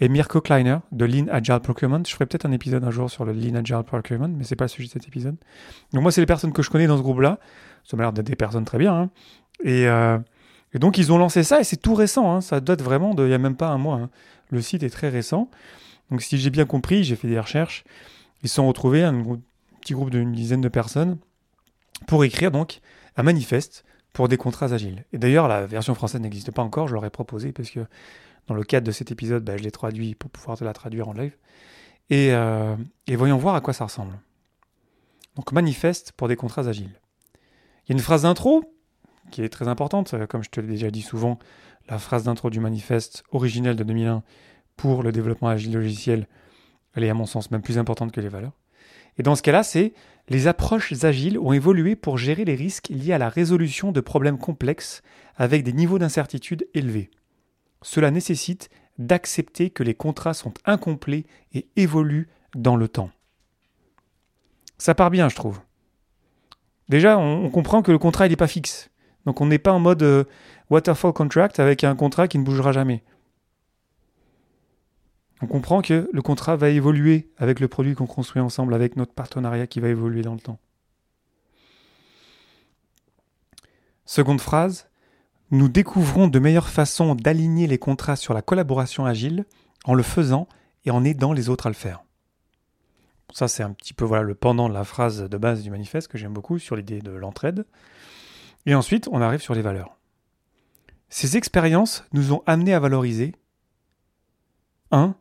et 0.00 0.08
Mirko 0.08 0.40
Kleiner 0.40 0.78
de 0.92 1.04
Lean 1.04 1.26
Agile 1.30 1.60
Procurement. 1.60 2.02
Je 2.04 2.12
ferai 2.12 2.26
peut-être 2.26 2.46
un 2.46 2.52
épisode 2.52 2.84
un 2.84 2.90
jour 2.90 3.10
sur 3.10 3.24
le 3.24 3.32
Lean 3.32 3.54
Agile 3.54 3.82
Procurement, 3.86 4.28
mais 4.28 4.44
c'est 4.44 4.56
pas 4.56 4.64
le 4.64 4.68
sujet 4.68 4.88
de 4.88 4.92
cet 4.92 5.06
épisode. 5.06 5.36
Donc 5.92 6.02
moi, 6.02 6.10
c'est 6.10 6.20
les 6.20 6.26
personnes 6.26 6.52
que 6.52 6.62
je 6.62 6.70
connais 6.70 6.86
dans 6.86 6.96
ce 6.96 7.02
groupe-là. 7.02 7.38
Ça 7.84 7.96
m'a 7.96 8.04
l'air 8.04 8.12
d'être 8.12 8.26
des 8.26 8.36
personnes 8.36 8.64
très 8.64 8.78
bien. 8.78 8.94
Hein. 8.94 9.10
Euh, 9.66 10.18
et, 10.72 10.78
donc 10.78 10.98
ils 10.98 11.12
ont 11.12 11.18
lancé 11.18 11.44
ça 11.44 11.60
et 11.60 11.64
c'est 11.64 11.76
tout 11.76 11.94
récent. 11.94 12.34
Hein. 12.34 12.40
Ça 12.40 12.60
date 12.60 12.82
vraiment 12.82 13.14
de, 13.14 13.24
il 13.24 13.28
n'y 13.28 13.34
a 13.34 13.38
même 13.38 13.56
pas 13.56 13.68
un 13.68 13.78
mois. 13.78 13.96
Hein. 13.96 14.10
Le 14.50 14.60
site 14.60 14.82
est 14.82 14.90
très 14.90 15.08
récent. 15.08 15.48
Donc 16.10 16.22
si 16.22 16.38
j'ai 16.38 16.50
bien 16.50 16.66
compris, 16.66 17.04
j'ai 17.04 17.16
fait 17.16 17.28
des 17.28 17.38
recherches. 17.38 17.84
Ils 18.42 18.48
se 18.48 18.56
sont 18.56 18.66
retrouvés, 18.66 19.04
un 19.04 19.22
petit 19.80 19.94
groupe 19.94 20.10
d'une 20.10 20.32
dizaine 20.32 20.60
de 20.60 20.68
personnes, 20.68 21.18
pour 22.06 22.24
écrire 22.24 22.50
donc 22.50 22.80
un 23.16 23.22
manifeste 23.22 23.84
pour 24.12 24.28
des 24.28 24.36
contrats 24.36 24.72
agiles. 24.72 25.04
Et 25.12 25.18
d'ailleurs, 25.18 25.48
la 25.48 25.66
version 25.66 25.94
française 25.94 26.20
n'existe 26.20 26.50
pas 26.50 26.62
encore, 26.62 26.88
je 26.88 26.94
l'aurais 26.94 27.10
proposé 27.10 27.52
parce 27.52 27.70
que 27.70 27.80
dans 28.46 28.54
le 28.54 28.62
cadre 28.64 28.86
de 28.86 28.92
cet 28.92 29.10
épisode, 29.10 29.44
bah, 29.44 29.56
je 29.56 29.62
l'ai 29.62 29.70
traduit 29.70 30.14
pour 30.14 30.30
pouvoir 30.30 30.58
te 30.58 30.64
la 30.64 30.72
traduire 30.72 31.08
en 31.08 31.12
live. 31.12 31.36
Et, 32.10 32.32
euh, 32.32 32.76
et, 33.06 33.16
voyons 33.16 33.38
voir 33.38 33.54
à 33.54 33.60
quoi 33.60 33.72
ça 33.72 33.84
ressemble. 33.84 34.18
Donc, 35.36 35.52
manifeste 35.52 36.12
pour 36.12 36.28
des 36.28 36.36
contrats 36.36 36.68
agiles. 36.68 37.00
Il 37.86 37.90
y 37.90 37.92
a 37.92 37.94
une 37.94 38.02
phrase 38.02 38.22
d'intro 38.22 38.64
qui 39.30 39.42
est 39.42 39.48
très 39.48 39.68
importante, 39.68 40.14
comme 40.28 40.44
je 40.44 40.50
te 40.50 40.60
l'ai 40.60 40.68
déjà 40.68 40.90
dit 40.90 41.02
souvent, 41.02 41.38
la 41.88 41.98
phrase 41.98 42.24
d'intro 42.24 42.50
du 42.50 42.60
manifeste 42.60 43.24
originel 43.32 43.76
de 43.76 43.84
2001 43.84 44.22
pour 44.76 45.02
le 45.02 45.12
développement 45.12 45.48
agile 45.48 45.72
logiciel, 45.72 46.26
elle 46.94 47.04
est 47.04 47.10
à 47.10 47.14
mon 47.14 47.26
sens 47.26 47.50
même 47.50 47.62
plus 47.62 47.78
importante 47.78 48.12
que 48.12 48.20
les 48.20 48.28
valeurs. 48.28 48.52
Et 49.18 49.22
dans 49.22 49.36
ce 49.36 49.42
cas-là, 49.42 49.62
c'est 49.62 49.92
les 50.28 50.46
approches 50.46 51.04
agiles 51.04 51.38
ont 51.38 51.52
évolué 51.52 51.96
pour 51.96 52.18
gérer 52.18 52.44
les 52.44 52.54
risques 52.54 52.88
liés 52.88 53.12
à 53.12 53.18
la 53.18 53.28
résolution 53.28 53.92
de 53.92 54.00
problèmes 54.00 54.38
complexes 54.38 55.02
avec 55.36 55.62
des 55.62 55.72
niveaux 55.72 55.98
d'incertitude 55.98 56.66
élevés. 56.74 57.10
Cela 57.84 58.10
nécessite 58.10 58.68
d'accepter 58.98 59.70
que 59.70 59.82
les 59.82 59.94
contrats 59.94 60.34
sont 60.34 60.54
incomplets 60.64 61.24
et 61.52 61.68
évoluent 61.76 62.28
dans 62.56 62.76
le 62.76 62.88
temps. 62.88 63.10
Ça 64.78 64.94
part 64.94 65.10
bien, 65.10 65.28
je 65.28 65.36
trouve. 65.36 65.60
Déjà, 66.88 67.18
on, 67.18 67.48
comprend 67.50 67.82
que 67.82 67.92
le 67.92 67.98
contrat 67.98 68.28
n'est 68.28 68.36
pas 68.36 68.48
fixe. 68.48 68.90
Donc 69.24 69.40
on 69.40 69.46
n'est 69.46 69.58
pas 69.58 69.72
en 69.72 69.78
mode 69.78 70.02
euh, 70.02 70.24
waterfall 70.68 71.12
contract 71.12 71.60
avec 71.60 71.84
un 71.84 71.94
contrat 71.94 72.28
qui 72.28 72.38
ne 72.38 72.44
bougera 72.44 72.72
jamais 72.72 73.02
on 75.44 75.46
comprend 75.46 75.82
que 75.82 76.08
le 76.10 76.22
contrat 76.22 76.56
va 76.56 76.70
évoluer 76.70 77.30
avec 77.36 77.60
le 77.60 77.68
produit 77.68 77.94
qu'on 77.94 78.06
construit 78.06 78.40
ensemble, 78.40 78.72
avec 78.72 78.96
notre 78.96 79.12
partenariat 79.12 79.66
qui 79.66 79.78
va 79.78 79.88
évoluer 79.88 80.22
dans 80.22 80.32
le 80.32 80.40
temps. 80.40 80.58
Seconde 84.06 84.40
phrase, 84.40 84.88
nous 85.54 85.68
découvrons 85.68 86.26
de 86.26 86.38
meilleures 86.38 86.68
façons 86.68 87.14
d'aligner 87.14 87.66
les 87.66 87.78
contrats 87.78 88.16
sur 88.16 88.34
la 88.34 88.42
collaboration 88.42 89.06
agile 89.06 89.44
en 89.84 89.94
le 89.94 90.02
faisant 90.02 90.48
et 90.84 90.90
en 90.90 91.04
aidant 91.04 91.32
les 91.32 91.48
autres 91.48 91.66
à 91.66 91.70
le 91.70 91.76
faire. 91.76 92.02
Ça, 93.32 93.46
c'est 93.46 93.62
un 93.62 93.72
petit 93.72 93.94
peu 93.94 94.04
voilà, 94.04 94.24
le 94.24 94.34
pendant 94.34 94.68
de 94.68 94.74
la 94.74 94.84
phrase 94.84 95.22
de 95.22 95.36
base 95.36 95.62
du 95.62 95.70
manifeste 95.70 96.08
que 96.08 96.18
j'aime 96.18 96.32
beaucoup 96.32 96.58
sur 96.58 96.74
l'idée 96.74 97.00
de 97.00 97.12
l'entraide. 97.12 97.66
Et 98.66 98.74
ensuite, 98.74 99.08
on 99.12 99.20
arrive 99.20 99.40
sur 99.40 99.54
les 99.54 99.62
valeurs. 99.62 99.96
Ces 101.08 101.36
expériences 101.36 102.04
nous 102.12 102.32
ont 102.32 102.42
amenés 102.46 102.74
à 102.74 102.80
valoriser 102.80 103.34
1 104.90 105.14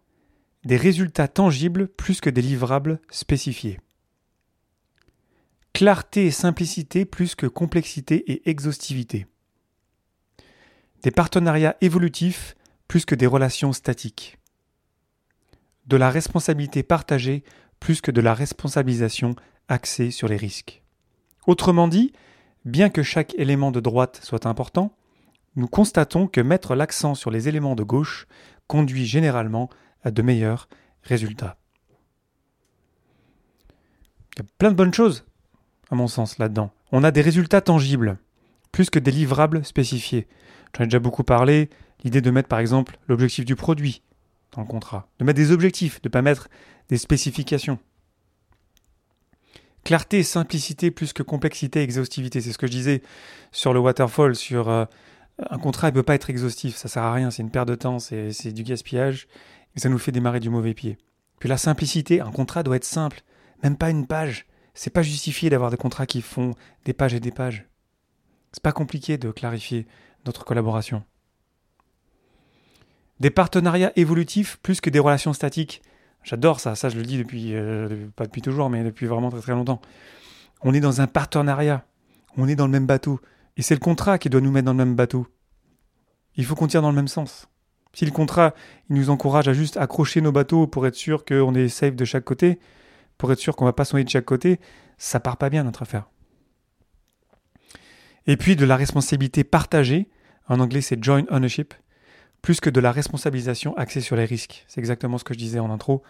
des 0.66 0.78
résultats 0.78 1.28
tangibles 1.28 1.88
plus 1.88 2.22
que 2.22 2.30
des 2.30 2.42
livrables 2.42 3.00
spécifiés. 3.12 3.80
Clarté 5.74 6.26
et 6.26 6.32
simplicité 6.32 7.06
plus 7.06 7.36
que 7.36 7.46
complexité 7.46 8.32
et 8.32 8.50
exhaustivité. 8.50 9.28
Des 11.04 11.12
partenariats 11.12 11.76
évolutifs 11.82 12.56
plus 12.88 13.06
que 13.06 13.14
des 13.14 13.28
relations 13.28 13.74
statiques. 13.74 14.40
De 15.86 15.98
la 15.98 16.10
responsabilité 16.10 16.82
partagée 16.82 17.44
plus 17.82 18.00
que 18.00 18.12
de 18.12 18.22
la 18.22 18.34
responsabilisation 18.34 19.36
axée 19.68 20.12
sur 20.12 20.30
les 20.30 20.38
risques. 20.38 20.82
Autrement 21.46 21.90
dit, 21.90 22.14
bien 22.64 22.90
que 22.90 23.04
chaque 23.04 23.36
élément 23.36 23.72
de 23.72 23.82
droite 23.82 24.22
soit 24.24 24.46
important, 24.46 24.96
nous 25.58 25.68
constatons 25.68 26.28
que 26.28 26.40
mettre 26.40 26.74
l'accent 26.74 27.16
sur 27.16 27.32
les 27.32 27.50
éléments 27.50 27.76
de 27.76 27.84
gauche 27.84 28.26
conduit 28.68 29.06
généralement 29.06 29.70
à 30.04 30.12
de 30.12 30.22
meilleurs 30.22 30.70
résultats. 31.02 31.58
Il 34.36 34.40
y 34.40 34.42
a 34.42 34.46
plein 34.58 34.72
de 34.72 34.76
bonnes 34.76 34.94
choses, 34.94 35.26
à 35.92 35.96
mon 35.96 36.08
sens, 36.08 36.38
là-dedans. 36.38 36.72
On 36.94 37.04
a 37.04 37.12
des 37.12 37.22
résultats 37.22 37.62
tangibles, 37.62 38.18
plus 38.72 38.90
que 38.90 39.00
des 39.00 39.12
livrables 39.12 39.66
spécifiés. 39.66 40.28
J'en 40.76 40.84
ai 40.84 40.88
déjà 40.88 41.00
beaucoup 41.00 41.24
parlé. 41.24 41.70
L'idée 42.04 42.22
de 42.22 42.32
mettre 42.32 42.50
par 42.50 42.60
exemple 42.60 42.98
l'objectif 43.08 43.46
du 43.46 43.56
produit 43.56 44.02
dans 44.52 44.62
le 44.62 44.68
contrat, 44.68 45.08
de 45.20 45.26
mettre 45.26 45.38
des 45.38 45.52
objectifs, 45.52 46.02
de 46.02 46.10
ne 46.10 46.12
pas 46.12 46.22
mettre 46.22 46.50
des 46.90 46.98
spécifications. 46.98 47.80
Clarté 49.84 50.24
simplicité 50.24 50.92
plus 50.92 51.12
que 51.12 51.24
complexité 51.24 51.82
exhaustivité. 51.82 52.40
C'est 52.42 52.52
ce 52.52 52.58
que 52.58 52.68
je 52.68 52.72
disais 52.72 53.02
sur 53.52 53.74
le 53.74 53.80
waterfall, 53.80 54.36
sur 54.36 54.70
euh, 54.70 54.86
un 55.50 55.58
contrat, 55.58 55.90
il 55.90 55.92
ne 55.92 55.96
peut 55.96 56.04
pas 56.04 56.16
être 56.16 56.30
exhaustif, 56.30 56.76
ça 56.76 56.88
sert 56.88 57.04
à 57.04 57.14
rien, 57.14 57.32
c'est 57.32 57.42
une 57.42 57.52
perte 57.52 57.68
de 57.68 57.76
temps, 57.76 58.00
c'est 58.00 58.52
du 58.52 58.64
gaspillage, 58.64 59.28
et 59.76 59.80
ça 59.80 59.90
nous 59.90 59.98
fait 59.98 60.12
démarrer 60.12 60.40
du 60.40 60.50
mauvais 60.50 60.74
pied. 60.74 60.98
Puis 61.40 61.50
la 61.50 61.58
simplicité, 61.58 62.22
un 62.22 62.32
contrat 62.32 62.64
doit 62.64 62.76
être 62.76 62.86
simple, 62.86 63.22
même 63.64 63.76
pas 63.78 63.90
une 63.90 64.08
page. 64.08 64.46
C'est 64.74 64.90
pas 64.90 65.02
justifié 65.02 65.50
d'avoir 65.50 65.72
des 65.72 65.78
contrats 65.78 66.06
qui 66.06 66.22
font 66.22 66.54
des 66.86 66.94
pages 66.94 67.14
et 67.14 67.20
des 67.20 67.32
pages. 67.32 67.68
C'est 68.52 68.64
pas 68.64 68.72
compliqué 68.72 69.18
de 69.18 69.32
clarifier 69.32 69.88
notre 70.26 70.46
collaboration. 70.46 71.04
Des 73.20 73.30
partenariats 73.30 73.92
évolutifs 73.96 74.58
plus 74.62 74.82
que 74.82 74.90
des 74.90 75.00
relations 75.00 75.34
statiques. 75.34 75.82
J'adore 76.24 76.60
ça, 76.60 76.76
ça 76.76 76.90
je 76.90 76.98
le 76.98 77.04
dis 77.04 77.18
depuis, 77.18 77.54
euh, 77.54 78.08
pas 78.16 78.26
depuis 78.26 78.42
toujours, 78.42 78.70
mais 78.70 78.84
depuis 78.84 79.06
vraiment 79.06 79.30
très 79.30 79.42
très 79.42 79.54
longtemps. 79.54 79.82
On 80.62 80.74
est 80.74 80.80
dans 80.80 81.02
un 81.02 81.08
partenariat, 81.08 81.86
on 82.38 82.48
est 82.48 82.56
dans 82.56 82.66
le 82.66 82.72
même 82.72 82.86
bateau, 82.86 83.20
et 83.58 83.62
c'est 83.62 83.76
le 83.76 83.80
contrat 83.80 84.18
qui 84.18 84.30
doit 84.30 84.42
nous 84.42 84.52
mettre 84.52 84.66
dans 84.66 84.72
le 84.74 84.78
même 84.78 84.96
bateau. 84.96 85.28
Il 86.36 86.46
faut 86.46 86.56
qu'on 86.56 86.68
tire 86.68 86.82
dans 86.82 86.90
le 86.90 86.96
même 86.96 87.08
sens. 87.08 87.48
Si 87.94 88.06
le 88.06 88.12
contrat 88.12 88.56
il 88.90 88.96
nous 88.96 89.10
encourage 89.10 89.48
à 89.48 89.54
juste 89.54 89.78
accrocher 89.78 90.22
nos 90.22 90.32
bateaux 90.32 90.66
pour 90.66 90.88
être 90.88 90.96
sûr 90.96 91.26
qu'on 91.26 91.54
est 91.54 91.70
safe 91.70 91.96
de 91.96 92.06
chaque 92.06 92.24
côté, 92.24 92.60
pour 93.18 93.32
être 93.32 93.40
sûr 93.40 93.56
qu'on 93.56 93.66
va 93.66 93.74
pas 93.74 93.86
soigner 93.86 94.04
de 94.04 94.10
chaque 94.10 94.26
côté, 94.26 94.60
ça 94.98 95.20
part 95.20 95.38
pas 95.38 95.50
bien 95.50 95.64
notre 95.64 95.84
affaire. 95.84 96.10
Et 98.28 98.38
puis 98.38 98.56
de 98.56 98.66
la 98.66 98.76
responsabilité 98.76 99.44
partagée, 99.44 100.10
en 100.48 100.60
anglais 100.60 100.82
c'est 100.82 101.04
joint 101.04 101.26
ownership, 101.30 101.74
plus 102.42 102.60
que 102.60 102.70
de 102.70 102.80
la 102.80 102.92
responsabilisation 102.92 103.76
axée 103.78 104.02
sur 104.02 104.16
les 104.16 104.26
risques. 104.26 104.66
C'est 104.68 104.80
exactement 104.80 105.18
ce 105.18 105.24
que 105.24 105.34
je 105.34 105.40
disais 105.40 105.60
en 105.60 105.72
intro. 105.72 106.04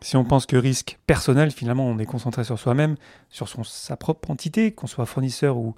Si 0.00 0.16
on 0.16 0.24
pense 0.24 0.46
que 0.46 0.56
risque 0.56 0.98
personnel, 1.06 1.50
finalement, 1.50 1.86
on 1.86 1.98
est 1.98 2.06
concentré 2.06 2.44
sur 2.44 2.58
soi-même, 2.58 2.96
sur 3.30 3.48
sa 3.66 3.96
propre 3.96 4.30
entité, 4.30 4.72
qu'on 4.72 4.86
soit 4.86 5.06
fournisseur 5.06 5.56
ou, 5.56 5.74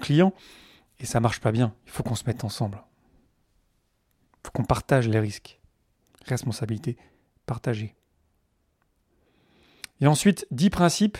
client, 0.00 0.34
et 0.98 1.06
ça 1.06 1.18
marche 1.18 1.40
pas 1.40 1.50
bien. 1.50 1.74
Il 1.86 1.92
faut 1.92 2.02
qu'on 2.02 2.14
se 2.14 2.24
mette 2.26 2.44
ensemble. 2.44 2.82
Il 4.34 4.46
faut 4.46 4.52
qu'on 4.52 4.64
partage 4.64 5.08
les 5.08 5.18
risques. 5.18 5.60
Responsabilité 6.26 6.96
partagée. 7.46 7.96
Et 10.00 10.06
ensuite, 10.06 10.46
dix 10.50 10.70
principes 10.70 11.18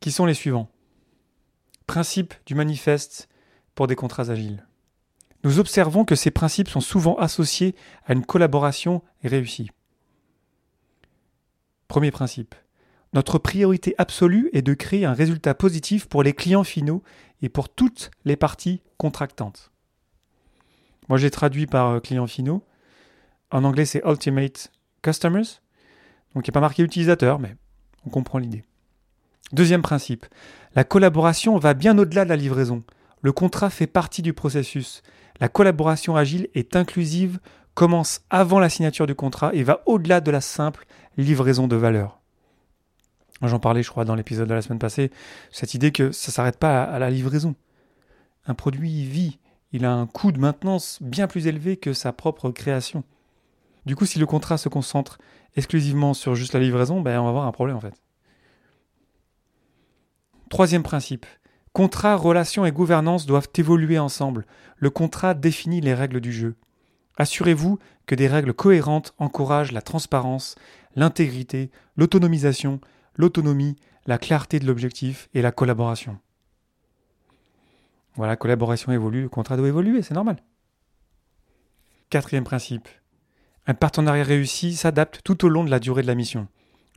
qui 0.00 0.10
sont 0.12 0.26
les 0.26 0.34
suivants. 0.34 0.70
Principe 1.90 2.34
du 2.46 2.54
manifeste 2.54 3.28
pour 3.74 3.88
des 3.88 3.96
contrats 3.96 4.30
agiles. 4.30 4.64
Nous 5.42 5.58
observons 5.58 6.04
que 6.04 6.14
ces 6.14 6.30
principes 6.30 6.68
sont 6.68 6.80
souvent 6.80 7.16
associés 7.16 7.74
à 8.06 8.12
une 8.12 8.24
collaboration 8.24 9.02
réussie. 9.24 9.72
Premier 11.88 12.12
principe. 12.12 12.54
Notre 13.12 13.38
priorité 13.38 13.96
absolue 13.98 14.50
est 14.52 14.62
de 14.62 14.72
créer 14.72 15.04
un 15.04 15.14
résultat 15.14 15.52
positif 15.52 16.06
pour 16.06 16.22
les 16.22 16.32
clients 16.32 16.62
finaux 16.62 17.02
et 17.42 17.48
pour 17.48 17.68
toutes 17.68 18.12
les 18.24 18.36
parties 18.36 18.82
contractantes. 18.96 19.72
Moi, 21.08 21.18
j'ai 21.18 21.32
traduit 21.32 21.66
par 21.66 21.88
euh, 21.88 21.98
clients 21.98 22.28
finaux. 22.28 22.64
En 23.50 23.64
anglais, 23.64 23.84
c'est 23.84 24.02
Ultimate 24.06 24.70
Customers. 25.02 25.60
Donc, 26.36 26.46
il 26.46 26.50
n'y 26.50 26.52
a 26.52 26.54
pas 26.54 26.60
marqué 26.60 26.84
utilisateur, 26.84 27.40
mais 27.40 27.56
on 28.06 28.10
comprend 28.10 28.38
l'idée. 28.38 28.62
Deuxième 29.52 29.82
principe. 29.82 30.26
La 30.74 30.84
collaboration 30.84 31.58
va 31.58 31.74
bien 31.74 31.98
au-delà 31.98 32.24
de 32.24 32.30
la 32.30 32.36
livraison. 32.36 32.84
Le 33.22 33.32
contrat 33.32 33.70
fait 33.70 33.86
partie 33.86 34.22
du 34.22 34.32
processus. 34.32 35.02
La 35.40 35.48
collaboration 35.48 36.16
agile 36.16 36.48
est 36.54 36.76
inclusive, 36.76 37.40
commence 37.74 38.22
avant 38.30 38.60
la 38.60 38.68
signature 38.68 39.06
du 39.06 39.14
contrat 39.14 39.52
et 39.54 39.62
va 39.62 39.82
au-delà 39.86 40.20
de 40.20 40.30
la 40.30 40.40
simple 40.40 40.86
livraison 41.16 41.66
de 41.66 41.76
valeur. 41.76 42.20
J'en 43.42 43.58
parlais, 43.58 43.82
je 43.82 43.90
crois, 43.90 44.04
dans 44.04 44.14
l'épisode 44.14 44.48
de 44.48 44.54
la 44.54 44.62
semaine 44.62 44.78
passée, 44.78 45.10
cette 45.50 45.74
idée 45.74 45.92
que 45.92 46.12
ça 46.12 46.30
ne 46.30 46.32
s'arrête 46.32 46.58
pas 46.58 46.84
à 46.84 46.98
la 46.98 47.10
livraison. 47.10 47.54
Un 48.46 48.54
produit 48.54 49.04
vit, 49.04 49.38
il 49.72 49.84
a 49.84 49.92
un 49.92 50.06
coût 50.06 50.30
de 50.30 50.38
maintenance 50.38 50.98
bien 51.00 51.26
plus 51.26 51.46
élevé 51.46 51.76
que 51.76 51.92
sa 51.92 52.12
propre 52.12 52.50
création. 52.50 53.02
Du 53.86 53.96
coup, 53.96 54.04
si 54.04 54.18
le 54.18 54.26
contrat 54.26 54.58
se 54.58 54.68
concentre 54.68 55.18
exclusivement 55.56 56.12
sur 56.12 56.34
juste 56.34 56.52
la 56.52 56.60
livraison, 56.60 57.00
ben, 57.00 57.18
on 57.18 57.24
va 57.24 57.30
avoir 57.30 57.46
un 57.46 57.52
problème 57.52 57.76
en 57.76 57.80
fait. 57.80 57.94
Troisième 60.50 60.82
principe. 60.82 61.26
Contrat, 61.72 62.16
relations 62.16 62.66
et 62.66 62.72
gouvernance 62.72 63.24
doivent 63.24 63.48
évoluer 63.54 64.00
ensemble. 64.00 64.46
Le 64.76 64.90
contrat 64.90 65.32
définit 65.32 65.80
les 65.80 65.94
règles 65.94 66.20
du 66.20 66.32
jeu. 66.32 66.56
Assurez-vous 67.16 67.78
que 68.06 68.16
des 68.16 68.26
règles 68.26 68.52
cohérentes 68.52 69.14
encouragent 69.18 69.70
la 69.70 69.80
transparence, 69.80 70.56
l'intégrité, 70.96 71.70
l'autonomisation, 71.96 72.80
l'autonomie, 73.14 73.76
la 74.06 74.18
clarté 74.18 74.58
de 74.58 74.66
l'objectif 74.66 75.28
et 75.34 75.40
la 75.40 75.52
collaboration. 75.52 76.18
Voilà, 78.16 78.34
collaboration 78.34 78.90
évolue, 78.90 79.22
le 79.22 79.28
contrat 79.28 79.56
doit 79.56 79.68
évoluer, 79.68 80.02
c'est 80.02 80.14
normal. 80.14 80.42
Quatrième 82.08 82.42
principe. 82.42 82.88
Un 83.68 83.74
partenariat 83.74 84.24
réussi 84.24 84.74
s'adapte 84.74 85.20
tout 85.22 85.44
au 85.44 85.48
long 85.48 85.62
de 85.62 85.70
la 85.70 85.78
durée 85.78 86.02
de 86.02 86.08
la 86.08 86.16
mission. 86.16 86.48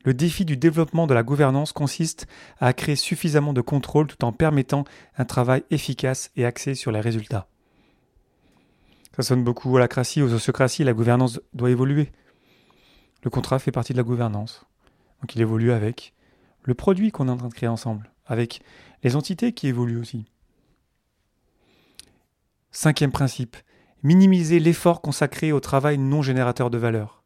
Le 0.03 0.13
défi 0.13 0.43
du 0.43 0.57
développement 0.57 1.07
de 1.07 1.13
la 1.13 1.23
gouvernance 1.23 1.71
consiste 1.71 2.27
à 2.59 2.73
créer 2.73 2.95
suffisamment 2.95 3.53
de 3.53 3.61
contrôle 3.61 4.07
tout 4.07 4.23
en 4.25 4.33
permettant 4.33 4.83
un 5.17 5.25
travail 5.25 5.63
efficace 5.71 6.29
et 6.35 6.45
axé 6.45 6.75
sur 6.75 6.91
les 6.91 6.99
résultats. 6.99 7.47
Ça 9.15 9.23
sonne 9.23 9.43
beaucoup 9.43 9.77
à 9.77 9.79
la 9.79 9.87
cratie, 9.87 10.21
aux 10.21 10.29
sociocraties, 10.29 10.83
la 10.83 10.93
gouvernance 10.93 11.39
doit 11.53 11.69
évoluer. 11.69 12.11
Le 13.23 13.29
contrat 13.29 13.59
fait 13.59 13.71
partie 13.71 13.93
de 13.93 13.97
la 13.97 14.03
gouvernance. 14.03 14.65
Donc 15.21 15.35
il 15.35 15.41
évolue 15.41 15.71
avec 15.71 16.13
le 16.63 16.73
produit 16.73 17.11
qu'on 17.11 17.27
est 17.27 17.31
en 17.31 17.37
train 17.37 17.47
de 17.47 17.53
créer 17.53 17.69
ensemble, 17.69 18.11
avec 18.25 18.61
les 19.03 19.15
entités 19.15 19.53
qui 19.53 19.67
évoluent 19.67 19.99
aussi. 19.99 20.25
Cinquième 22.71 23.11
principe, 23.11 23.55
minimiser 24.01 24.59
l'effort 24.59 25.01
consacré 25.01 25.51
au 25.51 25.59
travail 25.59 25.97
non 25.97 26.21
générateur 26.21 26.69
de 26.69 26.77
valeur. 26.77 27.22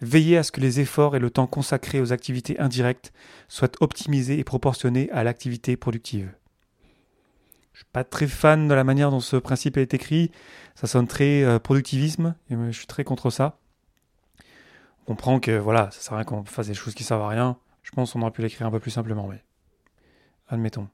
Veiller 0.00 0.38
à 0.38 0.42
ce 0.42 0.52
que 0.52 0.60
les 0.60 0.80
efforts 0.80 1.14
et 1.14 1.18
le 1.18 1.30
temps 1.30 1.46
consacrés 1.46 2.00
aux 2.00 2.12
activités 2.12 2.58
indirectes 2.58 3.12
soient 3.48 3.70
optimisés 3.80 4.38
et 4.38 4.44
proportionnés 4.44 5.10
à 5.10 5.24
l'activité 5.24 5.76
productive. 5.76 6.32
Je 7.72 7.80
suis 7.80 7.92
pas 7.92 8.04
très 8.04 8.26
fan 8.26 8.68
de 8.68 8.74
la 8.74 8.84
manière 8.84 9.10
dont 9.10 9.20
ce 9.20 9.36
principe 9.36 9.76
est 9.76 9.94
écrit. 9.94 10.30
Ça 10.74 10.86
sonne 10.86 11.06
très 11.06 11.42
euh, 11.42 11.58
productivisme 11.58 12.34
et 12.50 12.54
je 12.54 12.76
suis 12.76 12.86
très 12.86 13.04
contre 13.04 13.30
ça. 13.30 13.58
On 15.02 15.04
comprend 15.14 15.40
que 15.40 15.58
voilà, 15.58 15.90
ça 15.90 16.00
sert 16.00 16.12
à 16.14 16.16
rien 16.16 16.24
qu'on 16.24 16.44
fasse 16.44 16.66
des 16.66 16.74
choses 16.74 16.94
qui 16.94 17.04
servent 17.04 17.22
à 17.22 17.28
rien. 17.28 17.56
Je 17.82 17.90
pense 17.90 18.12
qu'on 18.12 18.22
aurait 18.22 18.30
pu 18.30 18.42
l'écrire 18.42 18.66
un 18.66 18.70
peu 18.70 18.80
plus 18.80 18.90
simplement, 18.90 19.26
mais 19.26 19.42
admettons. 20.48 20.88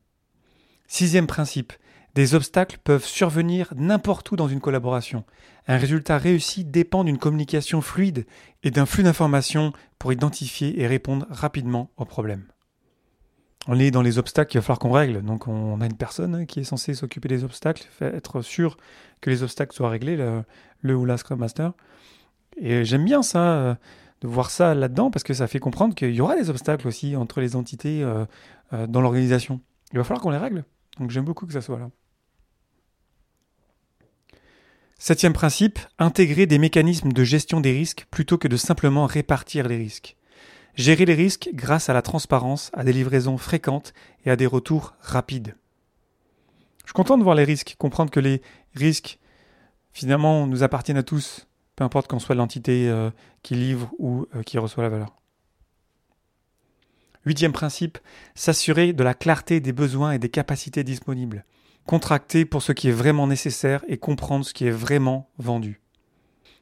Sixième 0.86 1.26
principe, 1.26 1.72
des 2.16 2.34
obstacles 2.34 2.78
peuvent 2.82 3.04
survenir 3.04 3.74
n'importe 3.76 4.32
où 4.32 4.36
dans 4.36 4.48
une 4.48 4.60
collaboration. 4.60 5.24
Un 5.68 5.76
résultat 5.76 6.16
réussi 6.16 6.64
dépend 6.64 7.04
d'une 7.04 7.18
communication 7.18 7.82
fluide 7.82 8.24
et 8.62 8.70
d'un 8.70 8.86
flux 8.86 9.02
d'informations 9.02 9.74
pour 9.98 10.14
identifier 10.14 10.80
et 10.80 10.86
répondre 10.86 11.26
rapidement 11.28 11.90
aux 11.98 12.06
problèmes. 12.06 12.46
On 13.68 13.78
est 13.78 13.90
dans 13.90 14.00
les 14.00 14.16
obstacles 14.16 14.50
qu'il 14.50 14.60
va 14.60 14.62
falloir 14.62 14.78
qu'on 14.78 14.92
règle. 14.92 15.22
Donc 15.22 15.46
on 15.46 15.78
a 15.82 15.84
une 15.84 15.96
personne 15.96 16.46
qui 16.46 16.60
est 16.60 16.64
censée 16.64 16.94
s'occuper 16.94 17.28
des 17.28 17.44
obstacles, 17.44 17.86
être 18.00 18.40
sûr 18.40 18.78
que 19.20 19.28
les 19.28 19.42
obstacles 19.42 19.76
soient 19.76 19.90
réglés, 19.90 20.16
le, 20.80 20.96
ou 20.96 21.04
la 21.04 21.18
Scrum 21.18 21.38
Master. 21.38 21.74
Et 22.56 22.86
j'aime 22.86 23.04
bien 23.04 23.22
ça, 23.22 23.52
euh, 23.56 23.74
de 24.22 24.28
voir 24.28 24.50
ça 24.50 24.74
là-dedans, 24.74 25.10
parce 25.10 25.22
que 25.22 25.34
ça 25.34 25.46
fait 25.48 25.58
comprendre 25.58 25.94
qu'il 25.94 26.14
y 26.14 26.22
aura 26.22 26.34
des 26.34 26.48
obstacles 26.48 26.88
aussi 26.88 27.14
entre 27.14 27.42
les 27.42 27.56
entités 27.56 28.02
euh, 28.02 28.24
euh, 28.72 28.86
dans 28.86 29.02
l'organisation. 29.02 29.60
Il 29.92 29.98
va 29.98 30.04
falloir 30.04 30.22
qu'on 30.22 30.30
les 30.30 30.38
règle. 30.38 30.64
Donc 30.98 31.10
j'aime 31.10 31.26
beaucoup 31.26 31.44
que 31.44 31.52
ça 31.52 31.60
soit 31.60 31.78
là. 31.78 31.90
Septième 34.98 35.34
principe, 35.34 35.78
intégrer 35.98 36.46
des 36.46 36.58
mécanismes 36.58 37.12
de 37.12 37.24
gestion 37.24 37.60
des 37.60 37.72
risques 37.72 38.06
plutôt 38.10 38.38
que 38.38 38.48
de 38.48 38.56
simplement 38.56 39.04
répartir 39.04 39.68
les 39.68 39.76
risques. 39.76 40.16
Gérer 40.74 41.04
les 41.04 41.14
risques 41.14 41.50
grâce 41.52 41.90
à 41.90 41.92
la 41.92 42.00
transparence, 42.02 42.70
à 42.72 42.82
des 42.82 42.94
livraisons 42.94 43.36
fréquentes 43.36 43.92
et 44.24 44.30
à 44.30 44.36
des 44.36 44.46
retours 44.46 44.94
rapides. 45.00 45.54
Je 46.80 46.90
suis 46.90 46.94
content 46.94 47.18
de 47.18 47.22
voir 47.22 47.34
les 47.34 47.44
risques, 47.44 47.76
comprendre 47.78 48.10
que 48.10 48.20
les 48.20 48.40
risques, 48.74 49.18
finalement, 49.92 50.46
nous 50.46 50.62
appartiennent 50.62 50.96
à 50.96 51.02
tous, 51.02 51.46
peu 51.76 51.84
importe 51.84 52.08
qu'on 52.08 52.18
soit 52.18 52.34
l'entité 52.34 52.88
euh, 52.88 53.10
qui 53.42 53.54
livre 53.54 53.90
ou 53.98 54.26
euh, 54.34 54.42
qui 54.42 54.56
reçoit 54.56 54.82
la 54.82 54.88
valeur. 54.88 55.14
Huitième 57.26 57.52
principe, 57.52 57.98
s'assurer 58.34 58.92
de 58.92 59.02
la 59.02 59.12
clarté 59.12 59.60
des 59.60 59.72
besoins 59.72 60.12
et 60.12 60.18
des 60.18 60.30
capacités 60.30 60.84
disponibles 60.84 61.44
contracter 61.86 62.44
pour 62.44 62.62
ce 62.62 62.72
qui 62.72 62.88
est 62.88 62.92
vraiment 62.92 63.26
nécessaire 63.26 63.84
et 63.88 63.96
comprendre 63.96 64.44
ce 64.44 64.52
qui 64.52 64.66
est 64.66 64.70
vraiment 64.70 65.30
vendu. 65.38 65.80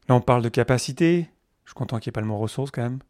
Là, 0.08 0.14
on 0.14 0.20
parle 0.20 0.42
de 0.42 0.48
capacité. 0.48 1.28
Je 1.64 1.70
suis 1.70 1.74
content 1.74 1.98
qu'il 1.98 2.10
n'y 2.10 2.12
ait 2.12 2.12
pas 2.12 2.20
le 2.20 2.26
mot 2.26 2.36
ressources 2.36 2.70
quand 2.70 2.82
même. 2.82 3.00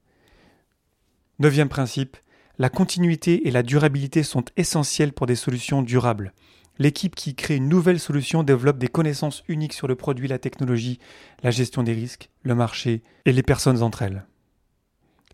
Neuvième 1.40 1.68
principe, 1.68 2.16
la 2.58 2.70
continuité 2.70 3.48
et 3.48 3.50
la 3.50 3.64
durabilité 3.64 4.22
sont 4.22 4.44
essentielles 4.56 5.12
pour 5.12 5.26
des 5.26 5.34
solutions 5.34 5.82
durables. 5.82 6.32
L'équipe 6.78 7.16
qui 7.16 7.34
crée 7.34 7.56
une 7.56 7.68
nouvelle 7.68 8.00
solution 8.00 8.44
développe 8.44 8.78
des 8.78 8.88
connaissances 8.88 9.42
uniques 9.48 9.72
sur 9.72 9.88
le 9.88 9.96
produit, 9.96 10.28
la 10.28 10.38
technologie, 10.38 11.00
la 11.42 11.50
gestion 11.50 11.82
des 11.82 11.92
risques, 11.92 12.30
le 12.42 12.54
marché 12.54 13.02
et 13.24 13.32
les 13.32 13.42
personnes 13.42 13.82
entre 13.82 14.02
elles. 14.02 14.24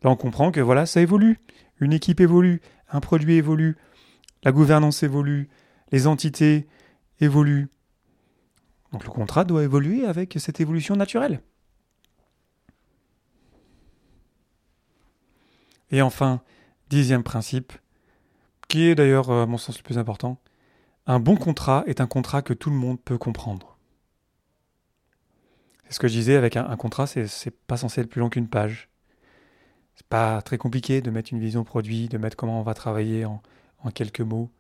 Là, 0.03 0.11
on 0.11 0.17
comprend 0.17 0.51
que 0.51 0.61
voilà, 0.61 0.87
ça 0.87 1.03
évolue. 1.03 1.39
Une 1.79 1.93
équipe 1.93 2.21
évolue, 2.21 2.61
un 2.91 3.01
produit 3.01 3.35
évolue, 3.35 3.77
la 4.43 4.53
gouvernance 4.53 5.03
évolue, 5.03 5.49
les 5.93 6.07
entités 6.07 6.67
évoluent. 7.21 7.69
Donc 8.93 9.05
le 9.05 9.11
contrat 9.11 9.45
doit 9.45 9.63
évoluer 9.63 10.05
avec 10.05 10.37
cette 10.39 10.61
évolution 10.61 10.97
naturelle. 10.97 11.41
Et 15.91 16.03
enfin, 16.03 16.41
dixième 16.89 17.23
principe, 17.23 17.73
qui 18.69 18.85
est 18.85 18.95
d'ailleurs 18.95 19.31
à 19.31 19.47
mon 19.47 19.59
sens 19.59 19.77
le 19.79 19.83
plus 19.83 19.99
important, 19.99 20.41
un 21.07 21.19
bon 21.19 21.37
contrat 21.37 21.83
est 21.87 22.01
un 22.01 22.07
contrat 22.07 22.43
que 22.43 22.55
tout 22.55 22.71
le 22.71 22.77
monde 22.77 23.01
peut 23.01 23.19
comprendre. 23.19 23.77
C'est 25.85 25.95
ce 25.95 25.99
que 25.99 26.07
je 26.07 26.13
disais 26.13 26.37
avec 26.37 26.57
un, 26.57 26.77
contrat, 26.77 27.09
c'est 27.09 27.51
pas 27.67 27.77
censé 27.77 28.01
être 28.03 28.09
plus 28.09 28.21
long 28.21 28.29
qu'une 28.29 28.49
page. 28.49 28.89
C'est 29.97 30.07
pas 30.07 30.41
très 30.43 30.57
compliqué 30.57 31.01
de 31.01 31.11
mettre 31.11 31.33
une 31.33 31.41
vision 31.41 31.65
produit, 31.65 32.09
de 32.09 32.17
mettre 32.17 32.37
comment 32.37 32.61
on 32.61 32.63
va 32.63 32.75
travailler 32.75 33.25
en 33.25 33.41
quelques 33.93 34.21
mots, 34.21 34.51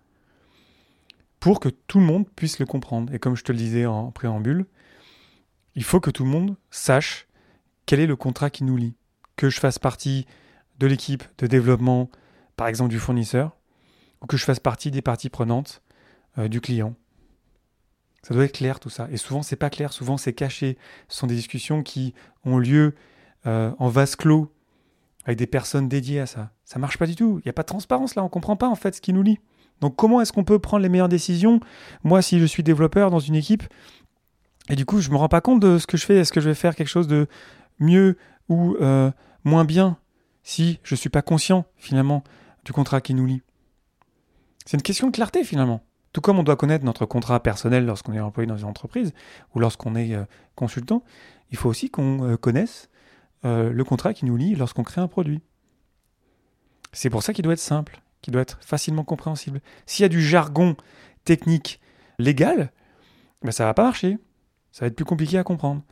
pour 1.40 1.58
que 1.58 1.68
tout 1.68 1.98
le 1.98 2.04
monde 2.04 2.28
puisse 2.36 2.58
le 2.58 2.66
comprendre. 2.66 3.12
Et 3.14 3.18
comme 3.18 3.34
je 3.34 3.42
te 3.42 3.50
le 3.50 3.58
disais 3.58 3.86
en 3.86 4.10
préambule, 4.12 4.66
il 5.74 5.84
faut 5.84 6.00
que 6.00 6.10
tout 6.10 6.24
le 6.24 6.30
monde 6.30 6.56
sache 6.70 7.26
quel 7.86 7.98
est 8.00 8.06
le 8.06 8.16
contrat 8.16 8.50
qui 8.50 8.62
nous 8.62 8.76
lie. 8.76 8.94
Que 9.36 9.48
je 9.48 9.58
fasse 9.58 9.78
partie 9.78 10.26
de 10.78 10.86
l'équipe 10.86 11.24
de 11.38 11.46
développement, 11.46 12.10
par 12.56 12.68
exemple 12.68 12.90
du 12.90 12.98
fournisseur, 12.98 13.56
ou 14.22 14.26
que 14.26 14.36
je 14.36 14.44
fasse 14.44 14.60
partie 14.60 14.90
des 14.90 15.02
parties 15.02 15.30
prenantes 15.30 15.82
euh, 16.38 16.48
du 16.48 16.60
client. 16.60 16.94
Ça 18.22 18.34
doit 18.34 18.44
être 18.44 18.56
clair 18.56 18.80
tout 18.80 18.90
ça. 18.90 19.08
Et 19.10 19.16
souvent, 19.16 19.42
c'est 19.42 19.56
pas 19.56 19.70
clair, 19.70 19.94
souvent, 19.94 20.18
c'est 20.18 20.34
caché. 20.34 20.76
Ce 21.08 21.18
sont 21.18 21.26
des 21.26 21.34
discussions 21.34 21.82
qui 21.82 22.14
ont 22.44 22.58
lieu 22.58 22.94
euh, 23.46 23.72
en 23.78 23.88
vase 23.88 24.14
clos, 24.14 24.52
avec 25.24 25.38
des 25.38 25.46
personnes 25.46 25.88
dédiées 25.88 26.20
à 26.20 26.26
ça. 26.26 26.50
Ça 26.64 26.78
marche 26.78 26.98
pas 26.98 27.06
du 27.06 27.16
tout. 27.16 27.38
Il 27.38 27.46
n'y 27.46 27.50
a 27.50 27.54
pas 27.54 27.62
de 27.62 27.68
transparence 27.68 28.14
là, 28.14 28.22
on 28.22 28.28
comprend 28.28 28.56
pas 28.56 28.68
en 28.68 28.74
fait 28.74 28.94
ce 28.94 29.00
qui 29.00 29.14
nous 29.14 29.22
lie. 29.22 29.38
Donc, 29.80 29.96
comment 29.96 30.20
est-ce 30.20 30.32
qu'on 30.32 30.44
peut 30.44 30.58
prendre 30.58 30.82
les 30.82 30.88
meilleures 30.88 31.08
décisions? 31.08 31.60
Moi, 32.04 32.22
si 32.22 32.38
je 32.38 32.44
suis 32.44 32.62
développeur 32.62 33.10
dans 33.10 33.18
une 33.18 33.34
équipe, 33.34 33.64
et 34.70 34.76
du 34.76 34.86
coup, 34.86 35.00
je 35.00 35.10
me 35.10 35.16
rends 35.16 35.28
pas 35.28 35.40
compte 35.40 35.60
de 35.60 35.78
ce 35.78 35.86
que 35.86 35.96
je 35.96 36.06
fais. 36.06 36.16
Est-ce 36.16 36.32
que 36.32 36.40
je 36.40 36.48
vais 36.48 36.54
faire 36.54 36.76
quelque 36.76 36.88
chose 36.88 37.08
de 37.08 37.26
mieux 37.80 38.16
ou 38.48 38.76
euh, 38.80 39.10
moins 39.44 39.64
bien 39.64 39.98
si 40.42 40.78
je 40.82 40.94
suis 40.94 41.10
pas 41.10 41.22
conscient 41.22 41.66
finalement 41.76 42.22
du 42.64 42.72
contrat 42.72 43.00
qui 43.00 43.14
nous 43.14 43.26
lie? 43.26 43.42
C'est 44.64 44.76
une 44.76 44.82
question 44.82 45.08
de 45.08 45.12
clarté 45.12 45.42
finalement. 45.42 45.82
Tout 46.12 46.20
comme 46.20 46.38
on 46.38 46.42
doit 46.44 46.56
connaître 46.56 46.84
notre 46.84 47.04
contrat 47.04 47.42
personnel 47.42 47.84
lorsqu'on 47.84 48.12
est 48.12 48.20
employé 48.20 48.46
dans 48.46 48.56
une 48.56 48.66
entreprise 48.66 49.12
ou 49.54 49.60
lorsqu'on 49.60 49.96
est 49.96 50.14
euh, 50.14 50.24
consultant, 50.54 51.02
il 51.50 51.56
faut 51.56 51.68
aussi 51.68 51.90
qu'on 51.90 52.24
euh, 52.24 52.36
connaisse 52.36 52.88
le 53.42 53.82
contrat 53.84 54.12
qui 54.12 54.26
nous 54.26 54.36
lie 54.36 54.54
lorsqu'on 54.54 54.82
crée 54.82 55.00
un 55.00 55.08
produit. 55.08 55.40
C'est 56.92 57.08
pour 57.08 57.22
ça 57.22 57.32
qu'il 57.32 57.42
doit 57.42 57.54
être 57.54 57.58
simple, 57.58 58.02
qu'il 58.22 58.32
doit 58.32 58.42
être 58.42 58.58
facilement 58.60 59.04
compréhensible. 59.04 59.60
S'il 59.86 60.02
y 60.02 60.06
a 60.06 60.08
du 60.08 60.22
jargon 60.22 60.76
technique 61.24 61.80
légal, 62.18 62.72
ben 63.42 63.52
ça 63.52 63.64
va 63.64 63.74
pas 63.74 63.84
marcher. 63.84 64.18
Ça 64.72 64.84
va 64.84 64.86
être 64.88 64.96
plus 64.96 65.04
compliqué 65.04 65.38
à 65.38 65.44
comprendre. 65.44 65.82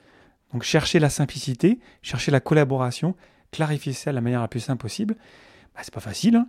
Donc 0.53 0.63
chercher 0.63 0.99
la 0.99 1.11
simplicité, 1.11 1.81
chercher 2.03 2.31
la 2.31 2.41
collaboration, 2.41 3.15
clarifier 3.51 3.93
ça 3.93 4.11
de 4.11 4.15
la 4.15 4.21
manière 4.21 4.41
la 4.41 4.49
plus 4.49 4.61
simple 4.61 4.81
possible, 4.81 5.15
ben, 5.75 5.81
c'est 5.83 5.93
pas 5.93 6.01
facile. 6.01 6.37
Hein 6.37 6.49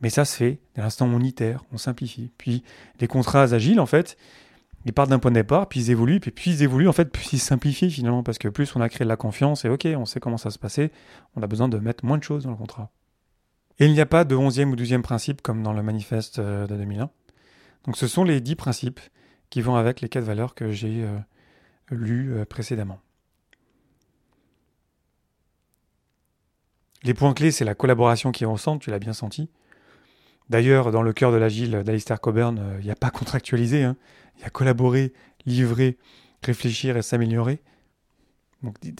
mais 0.00 0.10
ça 0.10 0.24
se 0.24 0.36
fait, 0.36 0.60
dès 0.74 0.82
l'instant 0.82 1.06
on 1.06 1.20
itère, 1.20 1.64
on 1.72 1.78
simplifie. 1.78 2.30
Puis 2.38 2.62
les 3.00 3.06
contrats 3.06 3.42
agiles, 3.42 3.80
en 3.80 3.86
fait, 3.86 4.16
ils 4.84 4.92
partent 4.92 5.10
d'un 5.10 5.18
point 5.18 5.30
de 5.30 5.36
départ, 5.36 5.68
puis 5.68 5.80
ils 5.80 5.90
évoluent, 5.90 6.20
puis 6.20 6.50
ils 6.50 6.62
évoluent, 6.62 6.88
en 6.88 6.92
fait, 6.92 7.10
plus 7.10 7.32
ils 7.32 7.38
simplifient 7.38 7.90
finalement, 7.90 8.22
parce 8.22 8.38
que 8.38 8.48
plus 8.48 8.74
on 8.76 8.80
a 8.80 8.88
créé 8.88 9.04
de 9.04 9.08
la 9.08 9.16
confiance, 9.16 9.64
et 9.64 9.68
ok, 9.68 9.86
on 9.96 10.04
sait 10.04 10.20
comment 10.20 10.38
ça 10.38 10.50
se 10.50 10.58
passait, 10.58 10.90
on 11.36 11.42
a 11.42 11.46
besoin 11.46 11.68
de 11.68 11.78
mettre 11.78 12.04
moins 12.04 12.18
de 12.18 12.22
choses 12.22 12.44
dans 12.44 12.50
le 12.50 12.56
contrat. 12.56 12.90
Et 13.80 13.86
il 13.86 13.92
n'y 13.92 14.00
a 14.00 14.06
pas 14.06 14.24
de 14.24 14.34
onzième 14.34 14.72
ou 14.72 14.76
douzième 14.76 15.02
principe 15.02 15.40
comme 15.40 15.62
dans 15.62 15.72
le 15.72 15.82
manifeste 15.82 16.40
euh, 16.40 16.66
de 16.66 16.76
2001. 16.76 17.10
Donc 17.84 17.96
ce 17.96 18.08
sont 18.08 18.24
les 18.24 18.40
dix 18.40 18.56
principes 18.56 19.00
qui 19.50 19.62
vont 19.62 19.76
avec 19.76 20.00
les 20.00 20.08
quatre 20.08 20.24
valeurs 20.24 20.54
que 20.54 20.72
j'ai 20.72 21.04
euh, 21.04 21.18
lues 21.90 22.32
euh, 22.34 22.44
précédemment. 22.44 22.98
Les 27.04 27.14
points 27.14 27.32
clés, 27.32 27.52
c'est 27.52 27.64
la 27.64 27.76
collaboration 27.76 28.32
qui 28.32 28.42
est 28.42 28.46
au 28.46 28.56
centre, 28.56 28.82
tu 28.82 28.90
l'as 28.90 28.98
bien 28.98 29.12
senti. 29.12 29.48
D'ailleurs, 30.50 30.90
dans 30.90 31.02
le 31.02 31.12
cœur 31.12 31.30
de 31.30 31.36
l'agile 31.36 31.82
d'Alistair 31.84 32.20
Coburn, 32.20 32.60
il 32.80 32.84
n'y 32.84 32.90
a 32.90 32.96
pas 32.96 33.10
contractualisé. 33.12 33.84
Hein. 33.84 33.96
Il 34.36 34.42
y 34.42 34.44
a 34.44 34.50
collaborer, 34.50 35.12
livrer, 35.46 35.98
réfléchir 36.42 36.96
et 36.96 37.02
s'améliorer. 37.02 37.62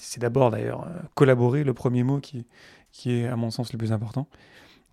C'est 0.00 0.20
d'abord 0.20 0.52
d'ailleurs 0.52 0.86
collaborer, 1.14 1.64
le 1.64 1.74
premier 1.74 2.04
mot 2.04 2.20
qui 2.20 2.46
est 3.06 3.26
à 3.26 3.34
mon 3.34 3.50
sens 3.50 3.72
le 3.72 3.78
plus 3.78 3.90
important. 3.90 4.28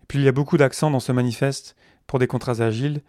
Puis 0.08 0.18
il 0.18 0.24
y 0.24 0.28
a 0.28 0.32
beaucoup 0.32 0.56
d'accents 0.56 0.90
dans 0.90 1.00
ce 1.00 1.12
manifeste 1.12 1.76
pour 2.06 2.18
des 2.18 2.26
contrats 2.26 2.60
agiles, 2.60 3.02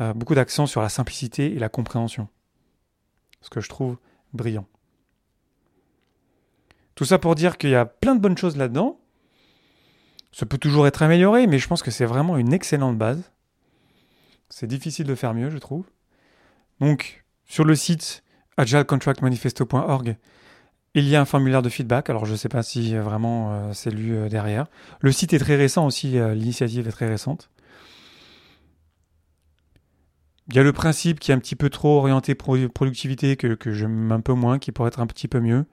euh, 0.00 0.12
beaucoup 0.12 0.34
d'accents 0.34 0.66
sur 0.66 0.82
la 0.82 0.88
simplicité 0.88 1.54
et 1.54 1.58
la 1.58 1.68
compréhension. 1.68 2.28
Ce 3.40 3.50
que 3.50 3.60
je 3.60 3.68
trouve 3.68 3.98
brillant. 4.32 4.66
Tout 6.94 7.04
ça 7.04 7.18
pour 7.18 7.34
dire 7.34 7.58
qu'il 7.58 7.70
y 7.70 7.74
a 7.74 7.86
plein 7.86 8.14
de 8.14 8.20
bonnes 8.20 8.36
choses 8.36 8.56
là-dedans, 8.56 9.00
ça 10.30 10.46
peut 10.46 10.58
toujours 10.58 10.86
être 10.86 11.02
amélioré, 11.02 11.46
mais 11.46 11.58
je 11.58 11.68
pense 11.68 11.82
que 11.82 11.90
c'est 11.90 12.06
vraiment 12.06 12.36
une 12.36 12.52
excellente 12.52 12.96
base. 12.96 13.32
C'est 14.48 14.66
difficile 14.66 15.06
de 15.06 15.14
faire 15.14 15.34
mieux, 15.34 15.50
je 15.50 15.58
trouve. 15.58 15.84
Donc, 16.80 17.24
sur 17.44 17.64
le 17.64 17.74
site 17.74 18.22
agilecontractmanifesto.org, 18.56 20.16
il 20.94 21.08
y 21.08 21.16
a 21.16 21.20
un 21.20 21.24
formulaire 21.24 21.62
de 21.62 21.68
feedback. 21.68 22.10
Alors, 22.10 22.26
je 22.26 22.32
ne 22.32 22.36
sais 22.36 22.48
pas 22.48 22.62
si 22.62 22.94
euh, 22.94 23.02
vraiment 23.02 23.52
euh, 23.52 23.72
c'est 23.72 23.90
lu 23.90 24.14
euh, 24.14 24.28
derrière. 24.28 24.66
Le 25.00 25.12
site 25.12 25.32
est 25.32 25.38
très 25.38 25.56
récent 25.56 25.86
aussi, 25.86 26.12
l'initiative 26.12 26.86
est 26.86 26.92
très 26.92 27.08
récente. 27.08 27.50
Il 30.48 30.56
y 30.56 30.58
a 30.58 30.62
le 30.62 30.72
principe 30.72 31.20
qui 31.20 31.30
est 31.30 31.34
un 31.34 31.38
petit 31.38 31.56
peu 31.56 31.70
trop 31.70 31.98
orienté 31.98 32.34
productivité 32.34 33.36
que, 33.36 33.54
que 33.54 33.72
j'aime 33.72 34.12
un 34.12 34.20
peu 34.20 34.34
moins, 34.34 34.58
qui 34.58 34.72
pourrait 34.72 34.88
être 34.88 35.00
un 35.00 35.06
petit 35.06 35.28
peu 35.28 35.40
mieux. 35.40 35.64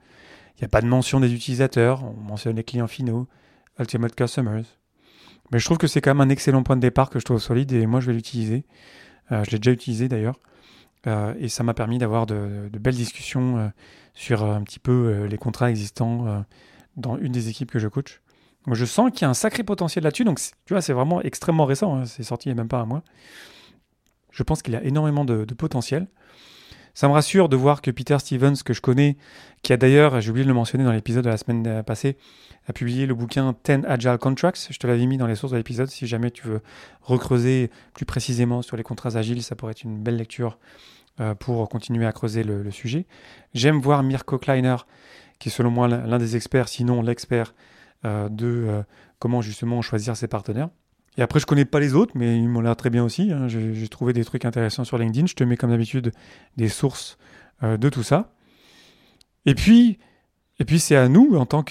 Il 0.56 0.62
n'y 0.62 0.64
a 0.64 0.68
pas 0.68 0.80
de 0.80 0.86
mention 0.86 1.20
des 1.20 1.34
utilisateurs, 1.34 2.04
on 2.04 2.20
mentionne 2.20 2.56
les 2.56 2.64
clients 2.64 2.86
finaux. 2.86 3.26
Ultimate 3.78 4.14
Customers. 4.14 4.64
Mais 5.50 5.58
je 5.58 5.64
trouve 5.64 5.78
que 5.78 5.86
c'est 5.86 6.00
quand 6.00 6.14
même 6.14 6.20
un 6.20 6.28
excellent 6.28 6.62
point 6.62 6.76
de 6.76 6.82
départ 6.82 7.10
que 7.10 7.18
je 7.18 7.24
trouve 7.24 7.38
solide 7.38 7.72
et 7.72 7.86
moi 7.86 8.00
je 8.00 8.06
vais 8.06 8.12
l'utiliser. 8.12 8.64
Je 9.30 9.50
l'ai 9.50 9.58
déjà 9.58 9.70
utilisé 9.70 10.08
d'ailleurs. 10.08 10.38
Et 11.38 11.48
ça 11.48 11.64
m'a 11.64 11.72
permis 11.72 11.98
d'avoir 11.98 12.26
de, 12.26 12.68
belles 12.78 12.94
discussions 12.94 13.72
sur 14.14 14.44
un 14.44 14.62
petit 14.62 14.78
peu 14.78 15.24
les 15.24 15.38
contrats 15.38 15.70
existants 15.70 16.44
dans 16.96 17.16
une 17.18 17.32
des 17.32 17.48
équipes 17.48 17.70
que 17.70 17.78
je 17.78 17.88
coach. 17.88 18.20
Donc 18.66 18.74
je 18.74 18.84
sens 18.84 19.10
qu'il 19.10 19.22
y 19.22 19.24
a 19.24 19.30
un 19.30 19.34
sacré 19.34 19.62
potentiel 19.62 20.04
là-dessus. 20.04 20.24
Donc 20.24 20.38
tu 20.66 20.74
vois, 20.74 20.82
c'est 20.82 20.92
vraiment 20.92 21.22
extrêmement 21.22 21.64
récent. 21.64 21.96
Hein. 21.96 22.04
C'est 22.04 22.22
sorti 22.22 22.48
il 22.48 22.52
n'y 22.52 22.58
a 22.58 22.62
même 22.62 22.68
pas 22.68 22.80
un 22.80 22.86
mois. 22.86 23.02
Je 24.30 24.42
pense 24.42 24.62
qu'il 24.62 24.74
y 24.74 24.76
a 24.76 24.84
énormément 24.84 25.24
de 25.24 25.44
potentiel. 25.54 26.06
Ça 26.92 27.08
me 27.08 27.12
rassure 27.12 27.48
de 27.48 27.56
voir 27.56 27.82
que 27.82 27.90
Peter 27.90 28.18
Stevens, 28.18 28.56
que 28.64 28.74
je 28.74 28.80
connais, 28.80 29.16
qui 29.62 29.72
a 29.72 29.76
d'ailleurs, 29.76 30.20
j'ai 30.20 30.30
oublié 30.30 30.44
de 30.44 30.48
le 30.48 30.54
mentionner 30.54 30.84
dans 30.84 30.92
l'épisode 30.92 31.24
de 31.24 31.30
la 31.30 31.36
semaine 31.36 31.82
passée, 31.84 32.16
a 32.66 32.72
publié 32.72 33.06
le 33.06 33.14
bouquin 33.14 33.54
10 33.64 33.86
Agile 33.86 34.18
Contracts. 34.20 34.68
Je 34.70 34.78
te 34.78 34.86
l'avais 34.86 35.06
mis 35.06 35.16
dans 35.16 35.26
les 35.26 35.36
sources 35.36 35.52
de 35.52 35.56
l'épisode. 35.56 35.88
Si 35.88 36.06
jamais 36.06 36.30
tu 36.30 36.46
veux 36.46 36.60
recreuser 37.00 37.70
plus 37.94 38.04
précisément 38.04 38.60
sur 38.62 38.76
les 38.76 38.82
contrats 38.82 39.16
agiles, 39.16 39.42
ça 39.42 39.54
pourrait 39.54 39.70
être 39.72 39.84
une 39.84 40.02
belle 40.02 40.16
lecture 40.16 40.58
euh, 41.20 41.34
pour 41.34 41.68
continuer 41.68 42.06
à 42.06 42.12
creuser 42.12 42.42
le, 42.42 42.70
sujet. 42.70 43.06
J'aime 43.52 43.80
voir 43.80 44.02
Mirko 44.02 44.38
Kleiner, 44.38 44.76
qui 45.38 45.48
est 45.48 45.52
selon 45.52 45.70
moi 45.70 45.88
l'un 45.88 46.18
des 46.18 46.36
experts, 46.36 46.68
sinon 46.68 47.02
l'expert 47.02 47.54
euh, 48.04 48.28
de 48.28 48.46
euh, 48.46 48.82
comment 49.18 49.42
justement 49.42 49.82
choisir 49.82 50.16
ses 50.16 50.28
partenaires. 50.28 50.68
Et 51.18 51.22
après, 51.22 51.40
je 51.40 51.46
connais 51.46 51.64
pas 51.64 51.80
les 51.80 51.94
autres, 51.94 52.12
mais 52.14 52.36
ils 52.36 52.48
m'ont 52.48 52.60
l'air 52.60 52.76
très 52.76 52.90
bien 52.90 53.04
aussi. 53.04 53.32
Hein. 53.32 53.48
J'ai 53.48 53.88
trouvé 53.88 54.12
des 54.12 54.24
trucs 54.24 54.44
intéressants 54.44 54.84
sur 54.84 54.96
LinkedIn. 54.96 55.26
Je 55.26 55.34
te 55.34 55.44
mets 55.44 55.56
comme 55.56 55.70
d'habitude 55.70 56.12
des 56.56 56.68
sources 56.68 57.18
de 57.62 57.88
tout 57.90 58.04
ça. 58.04 58.32
Et 59.44 59.54
puis, 59.54 59.98
et 60.60 60.64
puis 60.64 60.78
c'est 60.78 60.96
à 60.96 61.08
nous, 61.08 61.36
en 61.36 61.44
tant 61.44 61.62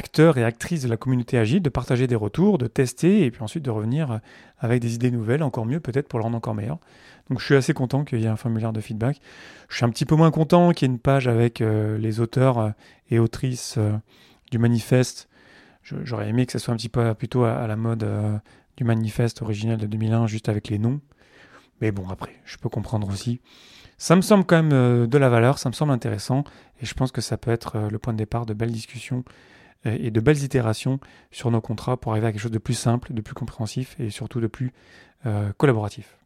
qu'acteurs 0.00 0.38
et 0.38 0.44
actrices 0.44 0.82
de 0.82 0.88
la 0.88 0.96
communauté 0.96 1.38
agile, 1.38 1.62
de 1.62 1.68
partager 1.68 2.06
des 2.06 2.14
retours, 2.14 2.58
de 2.58 2.66
tester, 2.66 3.24
et 3.24 3.30
puis 3.30 3.42
ensuite 3.42 3.64
de 3.64 3.70
revenir 3.70 4.20
avec 4.58 4.80
des 4.80 4.94
idées 4.94 5.10
nouvelles, 5.10 5.42
encore 5.42 5.66
mieux 5.66 5.80
peut-être 5.80 6.08
pour 6.08 6.18
le 6.18 6.24
rendre 6.24 6.36
encore 6.36 6.54
meilleur. 6.54 6.78
Donc 7.30 7.40
je 7.40 7.44
suis 7.44 7.54
assez 7.54 7.72
content 7.72 8.04
qu'il 8.04 8.20
y 8.20 8.24
ait 8.24 8.28
un 8.28 8.36
formulaire 8.36 8.72
de 8.72 8.80
feedback. 8.80 9.20
Je 9.68 9.76
suis 9.76 9.84
un 9.84 9.90
petit 9.90 10.04
peu 10.04 10.14
moins 10.14 10.30
content 10.30 10.72
qu'il 10.72 10.88
y 10.88 10.90
ait 10.90 10.94
une 10.94 11.00
page 11.00 11.28
avec 11.28 11.60
euh, 11.60 11.96
les 11.98 12.20
auteurs 12.20 12.58
euh, 12.58 12.70
et 13.10 13.18
autrices 13.18 13.78
du 14.50 14.58
manifeste 14.58 15.28
J'aurais 15.84 16.28
aimé 16.28 16.46
que 16.46 16.52
ça 16.52 16.58
soit 16.58 16.72
un 16.72 16.76
petit 16.76 16.88
peu 16.88 17.12
plutôt 17.14 17.44
à, 17.44 17.66
la 17.66 17.76
mode 17.76 18.04
euh, 18.04 18.38
du 18.76 18.84
manifeste 18.84 19.42
originel 19.42 19.76
de 19.76 19.86
2001, 19.86 20.26
juste 20.26 20.48
avec 20.48 20.68
les 20.68 20.78
noms. 20.78 21.00
Mais 21.80 21.92
bon, 21.92 22.08
après, 22.08 22.32
je 22.44 22.56
peux 22.56 22.70
comprendre 22.70 23.08
aussi. 23.10 23.40
Ça 23.98 24.16
me 24.16 24.22
semble 24.22 24.44
quand 24.44 24.56
même 24.56 24.72
euh, 24.72 25.06
de 25.06 25.18
la 25.18 25.28
valeur, 25.28 25.58
ça 25.58 25.68
me 25.68 25.74
semble 25.74 25.92
intéressant, 25.92 26.44
et 26.80 26.86
je 26.86 26.94
pense 26.94 27.12
que 27.12 27.20
ça 27.20 27.36
peut 27.36 27.50
être 27.50 27.76
euh, 27.76 27.90
le 27.90 27.98
point 27.98 28.12
de 28.12 28.18
départ 28.18 28.46
de 28.46 28.54
belles 28.54 28.72
discussions 28.72 29.24
et 29.84 30.10
de 30.10 30.20
belles 30.20 30.42
itérations 30.42 30.98
sur 31.30 31.50
nos 31.50 31.60
contrats 31.60 31.96
pour 31.96 32.12
arriver 32.12 32.26
à 32.26 32.32
quelque 32.32 32.40
chose 32.40 32.50
de 32.50 32.58
plus 32.58 32.74
simple, 32.74 33.12
de 33.12 33.20
plus 33.20 33.34
compréhensif 33.34 33.96
et 33.98 34.10
surtout 34.10 34.40
de 34.40 34.46
plus 34.46 34.72
collaboratif. 35.56 36.16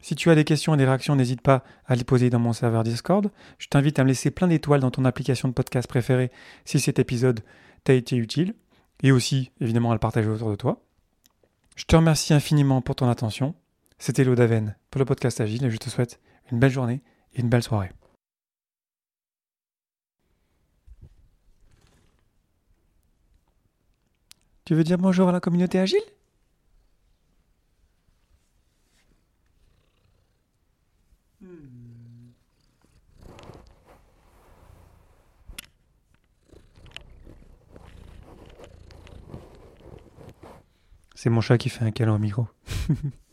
Si 0.00 0.14
tu 0.14 0.30
as 0.30 0.36
des 0.36 0.44
questions 0.44 0.74
et 0.74 0.76
des 0.76 0.84
réactions, 0.84 1.16
n'hésite 1.16 1.40
pas 1.40 1.64
à 1.86 1.96
les 1.96 2.04
poser 2.04 2.30
dans 2.30 2.38
mon 2.38 2.52
serveur 2.52 2.84
Discord. 2.84 3.30
Je 3.58 3.66
t'invite 3.66 3.98
à 3.98 4.04
me 4.04 4.08
laisser 4.08 4.30
plein 4.30 4.46
d'étoiles 4.46 4.80
dans 4.80 4.92
ton 4.92 5.04
application 5.04 5.48
de 5.48 5.52
podcast 5.52 5.88
préférée 5.88 6.30
si 6.64 6.78
cet 6.78 7.00
épisode 7.00 7.40
t'a 7.82 7.94
été 7.94 8.16
utile. 8.16 8.54
Et 9.02 9.10
aussi, 9.10 9.50
évidemment, 9.60 9.90
à 9.90 9.94
le 9.94 9.98
partager 9.98 10.28
autour 10.28 10.50
de 10.50 10.56
toi. 10.56 10.84
Je 11.74 11.84
te 11.84 11.96
remercie 11.96 12.32
infiniment 12.32 12.82
pour 12.82 12.94
ton 12.94 13.08
attention. 13.08 13.56
C'était 13.98 14.24
Lodaven 14.24 14.76
pour 14.90 15.00
le 15.00 15.04
podcast 15.04 15.40
Agile 15.40 15.64
et 15.64 15.70
je 15.70 15.76
te 15.76 15.90
souhaite 15.90 16.20
une 16.52 16.60
belle 16.60 16.70
journée 16.70 17.02
et 17.34 17.40
une 17.40 17.48
belle 17.48 17.62
soirée. 17.62 17.90
Tu 24.66 24.74
veux 24.74 24.82
dire 24.82 24.98
bonjour 24.98 25.28
à 25.28 25.32
la 25.32 25.38
communauté 25.38 25.78
Agile? 25.78 26.00
C'est 41.14 41.30
mon 41.30 41.40
chat 41.40 41.58
qui 41.58 41.68
fait 41.68 41.84
un 41.84 41.92
câlin 41.92 42.16
au 42.16 42.18
micro. 42.18 42.48